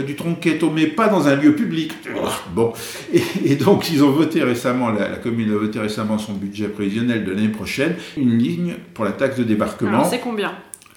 [0.06, 1.94] du Tronquetto, mais pas dans un lieu public.
[2.54, 2.74] Bon,
[3.44, 7.24] et, donc ils ont voté récemment, la, la, commune a voté récemment son budget prévisionnel
[7.24, 10.04] de l'année prochaine, une ligne pour la taxe de débarquement.
[10.04, 10.54] c'est combien?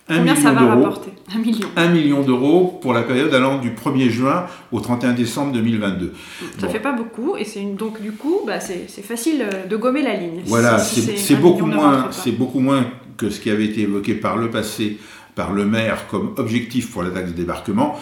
[0.09, 1.11] Combien ça va rapporter?
[1.35, 1.69] Un million.
[1.93, 6.15] Million d'euros pour la période allant du 1er juin au 31 décembre 2022.
[6.59, 9.77] Ça ne fait pas beaucoup, et c'est donc du coup, bah, c'est facile euh, de
[9.77, 10.43] gommer la ligne.
[10.47, 14.99] Voilà, c'est beaucoup, moins, beaucoup moins que ce qui avait été évoqué par le passé
[15.39, 17.97] par le maire comme objectif pour la taxe de débarquement.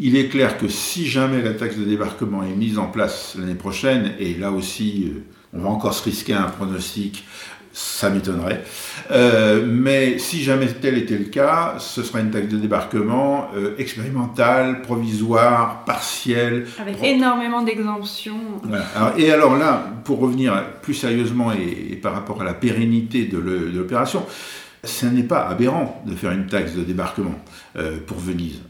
[0.00, 3.54] Il est clair que si jamais la taxe de débarquement est mise en place l'année
[3.54, 7.24] prochaine, et là aussi, euh, on va encore se risquer un pronostic,
[7.72, 8.64] ça m'étonnerait.
[9.10, 13.74] Euh, mais si jamais tel était le cas, ce sera une taxe de débarquement euh,
[13.78, 16.66] expérimentale, provisoire, partielle.
[16.80, 18.40] Avec énormément d'exemptions.
[19.16, 24.24] et alors là, pour revenir plus sérieusement et, par rapport à la pérennité de l'opération,
[24.82, 27.34] ce n'est pas aberrant de faire une taxe de débarquement
[27.76, 28.62] euh, pour Venise.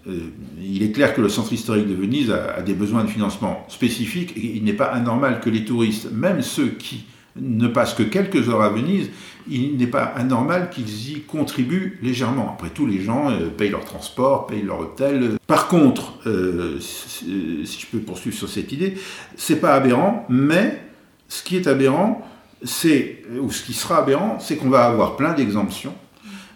[0.61, 3.65] il est clair que le centre historique de Venise a, a des besoins de financement
[3.69, 7.05] spécifiques et il n'est pas anormal que les touristes, même ceux qui
[7.37, 9.11] ne passent que quelques heures à Venise,
[9.49, 12.51] il n'est pas anormal qu'ils y contribuent légèrement.
[12.51, 15.38] Après tout, les gens euh, payent leur transport, payent leur hôtel.
[15.47, 18.95] Par contre, euh, si, je peux poursuivre sur cette idée,
[19.37, 20.83] c'est pas aberrant, mais
[21.29, 22.27] ce qui est aberrant,
[22.62, 25.95] c'est, ou ce qui sera aberrant, c'est qu'on va avoir plein d'exemptions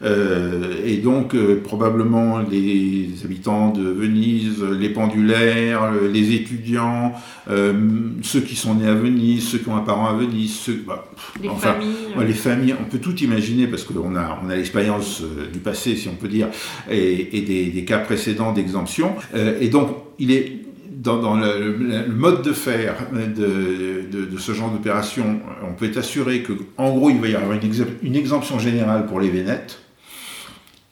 [0.02, 7.12] euh, et donc, euh, probablement, les habitants de Venise, les pendulaires, les étudiants,
[7.50, 7.72] euh,
[8.22, 11.06] ceux qui sont nés à Venise, ceux qui ont un parent à Venise, ceux, bah,
[11.40, 11.88] les, familles,
[12.26, 12.74] les familles.
[12.80, 16.28] On peut tout imaginer parce qu'on a, on a l'expérience du passé, si on peut
[16.28, 16.48] dire,
[16.90, 19.14] et, des, cas précédents d'exemption.
[19.60, 25.74] et donc, il est dans, le, mode de faire de, de, ce genre d'opération, on
[25.74, 27.60] peut être assuré qu'en gros, il va y avoir une,
[28.02, 29.83] une exemption générale pour les Vénètes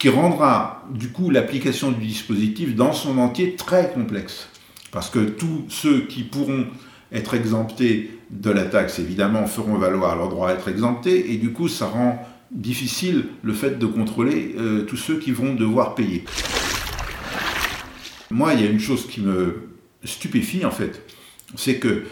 [0.03, 4.49] qui rendra du coup l'application du dispositif dans son entier très complexe.
[4.91, 6.65] Parce que tous ceux qui pourront
[7.13, 11.53] être exemptés de la taxe, évidemment, feront valoir leur droit à être exemptés, et du
[11.53, 16.25] coup, ça rend difficile le fait de contrôler euh, tous ceux qui vont devoir payer.
[18.29, 19.69] Moi, il y a une chose qui me
[20.03, 21.01] stupéfie, en fait,
[21.55, 22.03] c'est que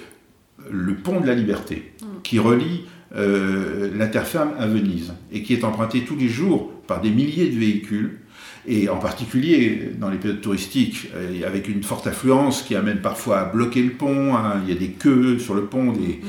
[0.69, 2.05] le pont de la liberté, mm.
[2.23, 2.85] qui relie
[3.17, 7.09] euh, la terre ferme à Venise, et qui est emprunté tous les jours par des
[7.09, 8.19] milliers de véhicules,
[8.67, 11.09] et en particulier dans les périodes touristiques,
[11.45, 14.61] avec une forte affluence qui amène parfois à bloquer le pont, hein.
[14.63, 16.21] il y a des queues sur le pont, des,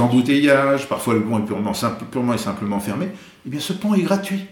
[0.00, 0.88] embouteillages.
[0.88, 1.72] parfois le pont est purement,
[2.10, 3.08] purement et simplement fermé,
[3.46, 4.44] eh bien ce pont est gratuit.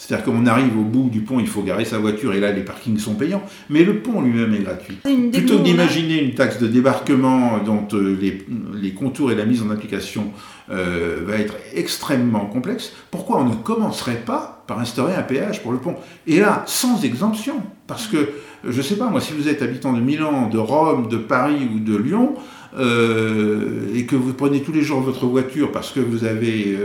[0.00, 2.62] C'est-à-dire qu'on arrive au bout du pont, il faut garer sa voiture et là les
[2.62, 4.96] parkings sont payants, mais le pont lui-même est gratuit.
[5.30, 9.68] Plutôt que d'imaginer une taxe de débarquement dont euh, les, contours et la mise en
[9.68, 10.32] application
[10.70, 15.70] euh, va être extrêmement complexe, pourquoi on ne commencerait pas par instaurer un péage pour
[15.70, 15.96] le pont?
[16.26, 18.30] Et là, sans exemption, parce que,
[18.66, 21.68] je ne sais pas, moi, si vous êtes habitant de Milan, de Rome, de Paris
[21.74, 22.36] ou de Lyon,
[22.78, 26.78] euh, et que vous prenez tous les jours votre voiture parce que vous, avez,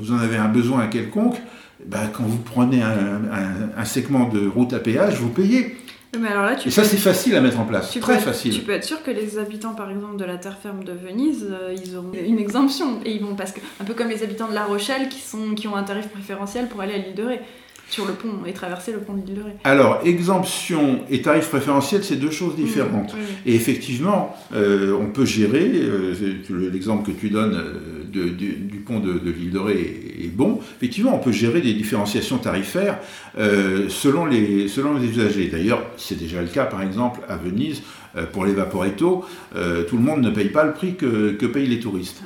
[0.00, 1.36] vous en avez un besoin quelconque,
[1.86, 5.76] ben, quand vous prenez un, segment de route à péage, vous payez.
[6.18, 8.54] Mais alors là, tu et ça, c'est facile à mettre en place, très facile.
[8.54, 11.48] Tu peux être sûr que les habitants, par exemple, de la terre ferme de Venise,
[11.50, 13.00] euh, ils auront une exemption.
[13.04, 15.54] Et ils vont, parce que, un peu comme les habitants de La Rochelle qui, sont,
[15.56, 17.40] qui ont un tarif préférentiel pour aller à l'île de Ré
[17.88, 19.50] sur le pont et traverser le pont de l'île de Ré.
[19.64, 23.14] Alors, exemption et tarif préférentiel, c'est deux choses différentes.
[23.46, 26.14] Et effectivement, euh, on peut gérer, euh,
[26.50, 31.18] l'exemple que tu donnes euh, du, pont de, l'île de Ré est, bon, effectivement, on
[31.18, 32.98] peut gérer des différenciations tarifaires
[33.88, 35.48] selon, les, selon les usagers.
[35.48, 37.82] D'ailleurs, c'est déjà le cas, par exemple, à Venise,
[38.32, 39.24] pour les vaporetto,
[39.88, 42.22] tout le monde ne paye pas le prix que, que payent les touristes.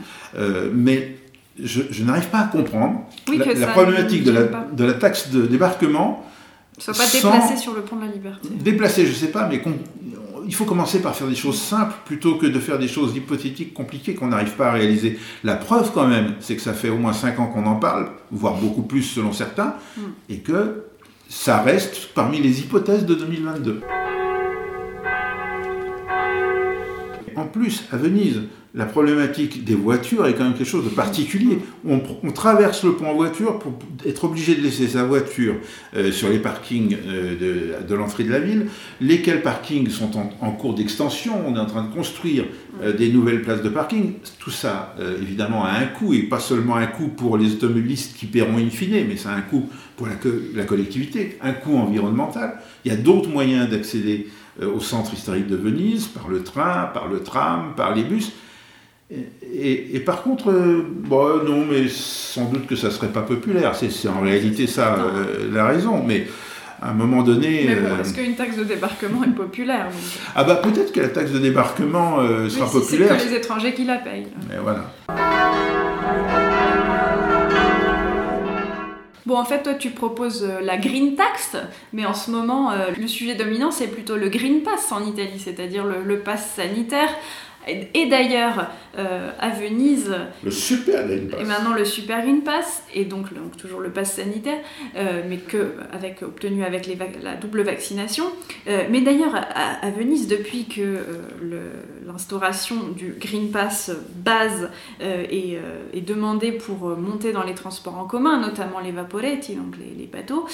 [0.74, 1.16] mais
[1.62, 6.24] je, n'arrive pas à comprendre la, problématique de la, de la, taxe de débarquement.
[6.78, 8.48] Soit pas déplacé sur le pont de la liberté.
[8.60, 9.60] Déplacé, je ne sais pas, mais
[10.46, 13.74] il faut commencer par faire des choses simples plutôt que de faire des choses hypothétiques,
[13.74, 15.18] compliquées qu'on n'arrive pas à réaliser.
[15.44, 18.10] La preuve quand même, c'est que ça fait au moins 5 ans qu'on en parle,
[18.30, 20.00] voire beaucoup plus selon certains, mm.
[20.30, 20.84] et que
[21.28, 23.80] ça reste parmi les hypothèses de 2022.
[27.50, 28.42] Plus, à Venise,
[28.74, 31.58] la problématique des voitures est quand même quelque chose de particulier.
[31.86, 32.00] On,
[32.32, 33.72] traverse le pont en voiture pour
[34.06, 35.56] être obligé de laisser sa voiture
[35.96, 38.66] euh, sur les parkings euh, de, l'entrée de la ville,
[39.00, 41.34] lesquels parkings sont en, cours d'extension?
[41.46, 42.44] On est en train de construire
[42.82, 44.12] euh, des nouvelles places de parking.
[44.38, 48.26] Tout ça, évidemment, a un coût, et pas seulement un coût pour les automobilistes qui
[48.26, 50.14] paieront in fine, mais ça a un coût pour la,
[50.54, 52.60] la collectivité, un coût environnemental.
[52.84, 54.28] Il y a d'autres moyens d'accéder
[54.62, 58.32] au centre historique de Venise, par le train, par le tram, par les bus.
[59.10, 63.74] Et, par contre, euh, bon, non, mais sans doute que ça serait pas populaire.
[63.74, 66.02] C'est en réalité ça euh, la raison.
[66.06, 66.26] Mais
[66.82, 67.64] à un moment donné.
[67.66, 69.88] Mais bon, euh, est-ce qu'une taxe de débarquement est populaire
[70.34, 72.18] Ah bah peut-être que la taxe de débarquement
[72.48, 73.16] sera populaire.
[73.18, 74.28] C'est que les étrangers qui la payent.
[74.48, 74.92] Mais voilà.
[79.28, 81.54] Bon, en fait, toi, tu proposes la green tax,
[81.92, 85.84] mais en ce moment, le sujet dominant, c'est plutôt le green pass en Italie, c'est-à-dire
[85.84, 87.10] le, le pass sanitaire.
[87.66, 90.14] Et d'ailleurs, euh, à Venise.
[90.42, 91.40] Le super Green Pass.
[91.40, 93.26] Et maintenant le super Green Pass, et donc,
[93.56, 94.58] toujours le pass sanitaire,
[94.96, 98.24] euh, mais que, avec, obtenu avec les la double vaccination.
[98.66, 101.04] Euh, mais d'ailleurs, à, Venise, depuis que
[102.06, 104.70] l'instauration du Green Pass base
[105.00, 105.58] est,
[105.92, 110.06] est, demandée pour monter dans les transports en commun, notamment les vaporetti, donc les, les
[110.06, 110.46] bateaux,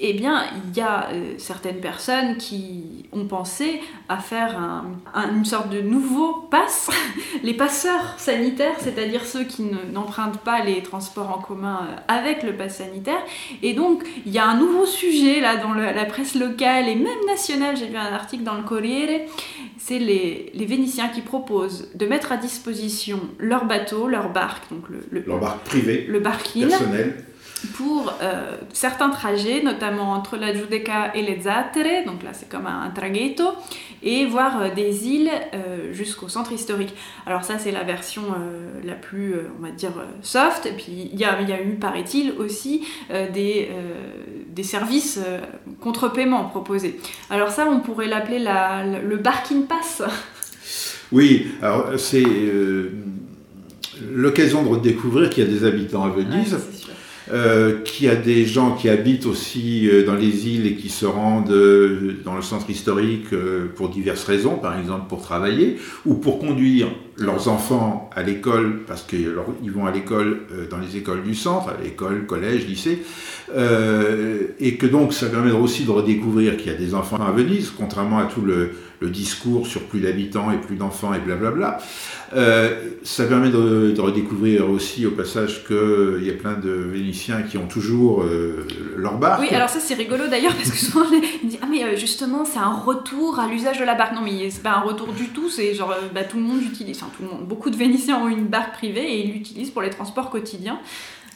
[0.00, 4.84] eh bien, il y a euh, certaines personnes qui ont pensé à faire
[5.14, 6.88] une sorte de nouveau pass,
[7.42, 7.54] les
[7.88, 9.62] passeurs sanitaires, c'est-à-dire ceux qui
[9.92, 13.20] n'empruntent pas les transports en commun euh, avec le pass sanitaire.
[13.62, 17.24] Et donc, il y a un nouveau sujet là dans la presse locale et même
[17.26, 17.76] nationale.
[17.76, 19.26] J'ai vu un article dans le Corriere.
[19.78, 25.22] C'est les, Vénitiens qui proposent de mettre à disposition leur bateau, leur barque, donc le,
[25.26, 27.24] leur barque privée, le barquine, personnel
[27.74, 32.66] pour euh, certains trajets, notamment entre la Giudecca et les Zattere, donc là c'est comme
[32.66, 33.44] un, traghetto,
[34.02, 36.94] et voir euh, des îles euh, jusqu'au centre historique.
[37.26, 38.22] Alors ça c'est la version
[38.84, 39.92] la plus, on va dire,
[40.22, 42.86] soft, et puis il y a, y a eu, paraît-il, aussi
[43.32, 43.68] des,
[44.48, 45.20] des services
[45.80, 46.98] contre paiement proposés.
[47.30, 50.02] Alors ça on pourrait l'appeler le Barking Pass.
[51.10, 52.22] Oui, alors c'est
[54.12, 56.58] l'occasion de redécouvrir qu'il y a des habitants à Venise.
[57.30, 61.04] Euh, qui a des gens qui habitent aussi euh, dans les îles et qui se
[61.04, 63.34] rendent euh, dans le centre historique
[63.74, 65.76] pour diverses raisons, par exemple pour travailler
[66.06, 66.88] ou pour conduire
[67.18, 69.28] leurs enfants à l'école, parce qu'ils
[69.72, 71.74] vont à l'école dans les écoles du centre, à
[72.26, 73.02] collège, lycée,
[74.60, 77.72] et que donc ça permet aussi de redécouvrir qu'il y a des enfants à Venise,
[77.76, 81.78] contrairement à tout le, discours sur plus d'habitants et plus d'enfants et blablabla.
[82.34, 87.56] Euh, ça permet de, redécouvrir aussi au passage qu'il y a plein de Vénitiens qui
[87.58, 88.66] ont toujours euh,
[88.96, 89.40] leur barque.
[89.40, 92.44] Oui, alors ça c'est rigolo d'ailleurs parce que souvent on dit Ah mais euh, justement
[92.44, 94.14] c'est un retour à l'usage de la barque.
[94.14, 97.02] Non mais c'est pas un retour du tout, c'est genre bah, tout le monde utilise,
[97.16, 99.90] tout le monde, beaucoup de Vénitiens ont une barque privée et ils l'utilisent pour les
[99.90, 100.78] transports quotidiens.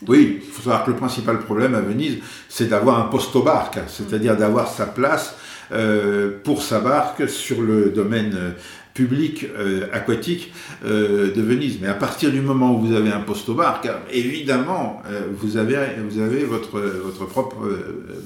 [0.08, 2.18] Oui, il faut savoir que le principal problème à Venise,
[2.48, 5.36] c'est d'avoir un posto-barque, c'est-à-dire d'avoir sa place
[5.70, 8.50] euh, pour sa barque sur le domaine euh,
[8.94, 10.52] public euh, aquatique
[10.84, 11.78] de Venise.
[11.80, 15.00] Mais à partir du moment où vous avez un posto-barque, évidemment,
[15.40, 17.56] vous, avez, vous avez votre, votre propre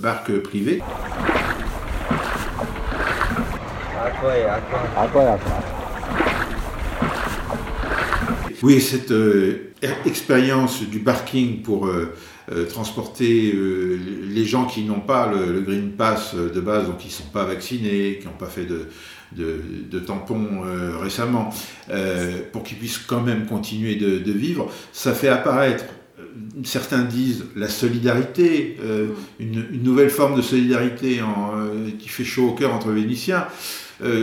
[0.00, 0.82] barque privée.
[8.62, 9.12] Oui, cette
[10.04, 11.88] expérience du barking pour
[12.52, 17.08] euh, transporter euh, les gens qui n'ont pas le, Green Pass de base, donc qui
[17.08, 18.86] ne sont pas vaccinés, qui n'ont pas fait de,
[19.32, 21.50] de, tampons euh, récemment,
[22.52, 25.86] pour qu'ils puissent quand même continuer de, vivre, ça fait apparaître
[26.64, 28.78] certains disent la solidarité,
[29.38, 31.52] une, nouvelle forme de solidarité en,
[31.98, 33.46] qui fait chaud au cœur entre Vénitiens.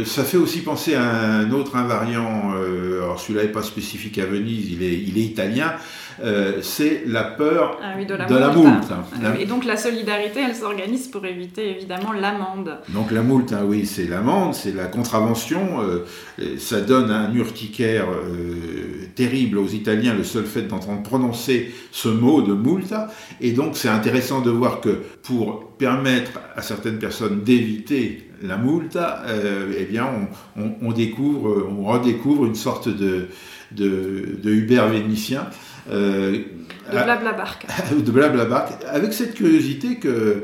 [0.05, 2.53] ça fait aussi penser à un autre invariant,
[3.01, 4.83] alors celui-là n'est pas spécifique à Venise, il
[5.17, 5.73] est italien,
[6.21, 8.91] euh, c'est la peur ah de la, moulte.
[8.91, 12.77] Ah et donc la solidarité, elle s'organise pour éviter évidemment l'amende.
[12.89, 15.81] Donc la moulte, hein, oui, c'est l'amende, c'est la contravention.
[15.81, 16.05] Euh,
[16.57, 22.41] ça donne un urticaire euh, terrible aux Italiens, le seul fait d'entendre prononcer ce mot
[22.41, 23.09] de multa.
[23.41, 29.23] Et donc c'est intéressant de voir que pour permettre à certaines personnes d'éviter la multa,
[29.79, 30.09] eh bien
[30.57, 33.27] on, découvre, on redécouvre une sorte de,
[33.71, 35.47] de, de Uber vénitien
[35.89, 37.65] euh, de blabla barque.
[37.91, 40.43] de avec cette curiosité que, euh,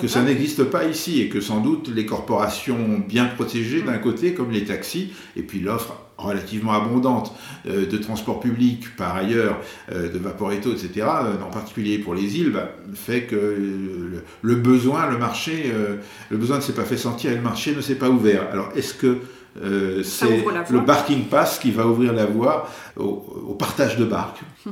[0.00, 0.84] que ça n'existe pas.
[0.84, 4.00] ici et que sans doute les corporations bien protégées d'un mm.
[4.00, 7.34] côté, comme les taxis, et puis l'offre relativement abondante
[7.66, 9.60] euh, de transport public par ailleurs,
[9.90, 11.06] de Vaporetto, etc.,
[11.44, 13.56] en particulier pour les îles, bah, fait que
[14.42, 15.72] le, besoin, le marché,
[16.30, 18.48] le besoin ne s'est pas fait sentir et le marché ne s'est pas ouvert.
[18.52, 19.18] Alors est-ce que
[19.60, 24.40] euh, c'est le Barking Pass qui va ouvrir la voie au, partage de barques.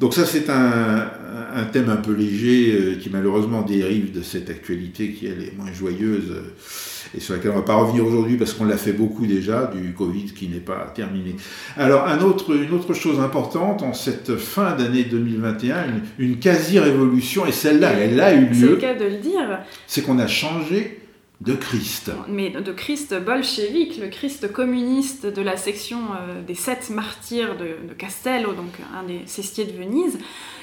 [0.00, 1.08] Donc ça c'est un,
[1.72, 5.70] thème un peu léger euh, qui malheureusement dérive de cette actualité qui elle est moins
[5.70, 6.54] joyeuse euh,
[7.14, 9.66] et sur laquelle on ne va pas revenir aujourd'hui parce qu'on l'a fait beaucoup déjà
[9.66, 11.36] du Covid qui n'est pas terminé.
[11.76, 17.44] Alors un autre, une autre chose importante en cette fin d'année 2021, une, une quasi-révolution
[17.44, 18.54] et celle-là elle a eu lieu.
[18.54, 19.60] C'est le cas de le dire.
[19.86, 20.99] C'est qu'on a changé
[21.40, 22.12] de Christ.
[22.28, 27.94] Mais de Christ bolchevique, le Christ communiste de la section euh, des sept martyrs de,
[27.94, 30.18] Castello, donc un des cestiers de Venise.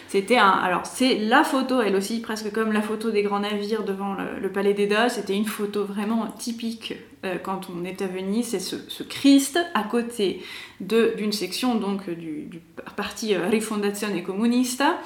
[0.07, 0.49] C'était un.
[0.49, 4.51] Alors, c'est la photo, elle aussi, presque comme la photo des grands navires devant le,
[4.51, 5.09] palais d'Eda.
[5.09, 6.93] C'était une photo vraiment typique
[7.25, 8.49] euh, quand on est à Venise.
[8.49, 10.43] C'est ce, Christ à côté
[10.79, 12.61] d'une section donc du, du
[12.95, 14.99] parti Rifondazione Comunista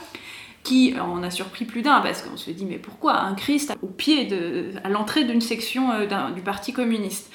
[0.64, 3.88] qui en a surpris plus d'un, parce qu'on se dit, mais pourquoi un Christ au
[3.88, 7.32] pied, de, à l'entrée d'une section euh, du Parti communiste?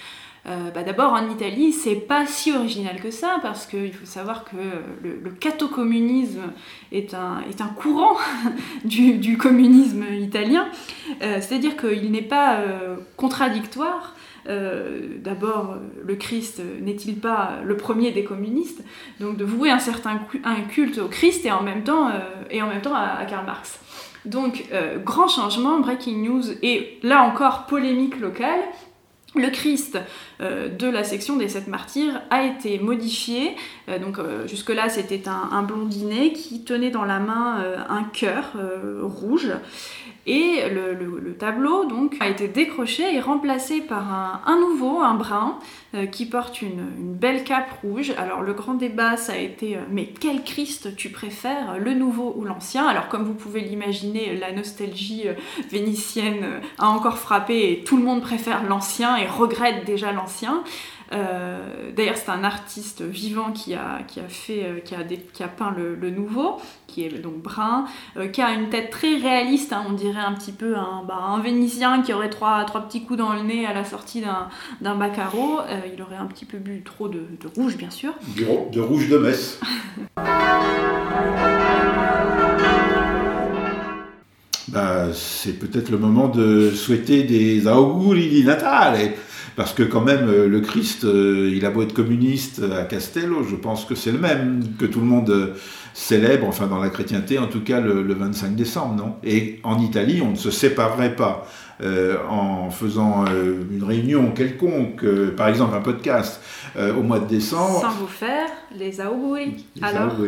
[0.47, 4.45] Euh, bah, d'abord en Italie, c'est pas si original que ça, parce qu'il faut savoir
[4.45, 4.57] que
[5.03, 6.53] le, le catocommunisme
[6.93, 8.17] est un, est un courant
[8.85, 10.69] du, communisme italien,
[11.23, 12.61] euh, c'est-à-dire qu'il n'est pas
[13.17, 14.15] contradictoire
[15.23, 18.83] d'abord, le Christ n'est-il pas le premier des communistes?
[19.21, 20.21] Donc de vouer un certain
[20.69, 22.11] culte au Christ et en même temps,
[22.81, 23.81] temps à Karl Marx.
[24.27, 28.61] Donc, euh, grand changement, breaking news, et là encore polémique locale.
[29.37, 29.99] Le Christ
[30.41, 33.55] euh, de la section des sept martyrs a été modifié.
[33.89, 38.57] Euh, donc jusque-là, c'était un, blondinet qui tenait dans la main un cœur
[39.03, 39.51] rouge.
[40.27, 45.59] Et le, tableau donc a été décroché et remplacé par un, nouveau, un brun,
[45.97, 48.13] euh, qui porte une, belle cape rouge.
[48.19, 52.35] Alors le grand débat, ça a été euh, mais quel Christ tu préfères, le nouveau
[52.37, 52.87] ou l'ancien?
[52.87, 55.35] Alors comme vous pouvez l'imaginer, la nostalgie euh,
[55.71, 60.63] vénitienne a encore frappé et tout le monde préfère l'ancien regrette déjà l'ancien.
[61.13, 65.43] Euh, d'ailleurs, c'est un artiste vivant qui a, qui a, fait, euh, qui a, qui
[65.43, 66.57] a peint le, nouveau,
[66.87, 70.33] qui est donc brun, euh, qui a une tête très réaliste, hein, on dirait un
[70.33, 73.67] petit peu un, bah, un, Vénitien qui aurait trois, trois petits coups dans le nez
[73.67, 74.23] à la sortie
[74.81, 75.61] d'un baccaro.
[75.93, 78.13] il aurait un petit peu bu trop de, rouge, bien sûr.
[78.37, 79.61] De, rouge de Metz.
[84.77, 89.13] bah, c'est peut-être le moment de souhaiter des auguri di Natale
[89.57, 93.43] parce que quand même, euh, le Christ, euh, il a beau être communiste à Castello,
[93.43, 95.55] je pense que c'est le même que tout le monde euh,
[95.95, 99.17] célèbre, enfin dans la chrétienté, en tout cas le, 25 décembre, non?
[99.25, 101.47] Et en Italie, on ne se séparerait pas.
[102.29, 105.05] en faisant une réunion quelconque,
[105.37, 106.41] par exemple un podcast,
[106.79, 107.81] au mois de décembre.
[107.81, 108.49] Sans vous faire
[108.79, 109.67] les auguri.
[109.81, 110.19] Alors,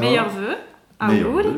[0.00, 0.56] meilleurs vœux.
[1.00, 1.54] Auguri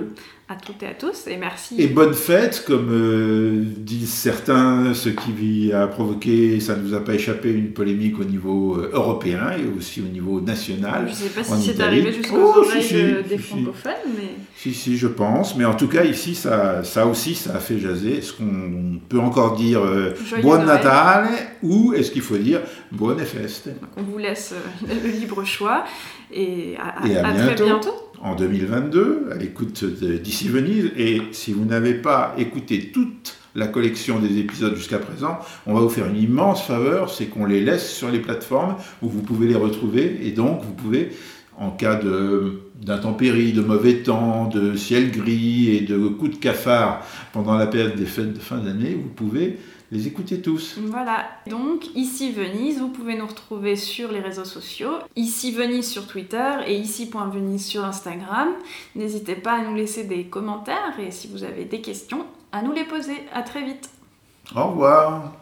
[0.46, 1.80] à toutes et à tous et merci.
[1.80, 7.02] Et bonne fête, comme euh, disent certains, ce qui a provoqué, ça ne nous a
[7.02, 11.06] pas échappé, une polémique au niveau euh, européen et aussi au niveau national.
[11.06, 14.34] Je ne sais pas si c'est arrivé jusqu'aux oh, oreilles des francophones, mais...
[14.54, 15.56] Si, si, je pense.
[15.56, 18.18] Mais en tout cas, ici, ça, ça aussi, ça a fait jaser.
[18.18, 21.28] Est-ce qu'on peut encore dire euh, Buon Natale
[21.62, 22.60] ou est-ce qu'il faut dire
[22.92, 24.54] Buone Feste On vous laisse
[24.86, 25.84] le libre choix
[26.32, 27.94] et à, très bientôt
[28.24, 30.90] en 2022 à l'écoute d'ici Venise.
[30.96, 35.80] Et si vous n'avez pas écouté toute la collection des épisodes jusqu'à présent, on va
[35.80, 39.46] vous faire une immense faveur, c'est qu'on les laisse sur les plateformes où vous pouvez
[39.46, 40.20] les retrouver.
[40.22, 41.10] Et donc, vous pouvez,
[41.56, 42.00] en cas
[42.80, 47.94] d'intempéries, de mauvais temps, de ciel gris et de coups de cafard pendant la période
[47.94, 49.58] des fêtes de fin d'année, vous pouvez
[49.94, 50.76] les écoutez tous.
[50.78, 56.08] Voilà, donc ici Venise, vous pouvez nous retrouver sur les réseaux sociaux, ici Venise sur
[56.08, 58.48] Twitter et ici.venise sur Instagram.
[58.96, 62.72] N'hésitez pas à nous laisser des commentaires et si vous avez des questions, à nous
[62.72, 63.16] les poser.
[63.32, 63.88] À très vite.
[64.56, 65.32] Au revoir.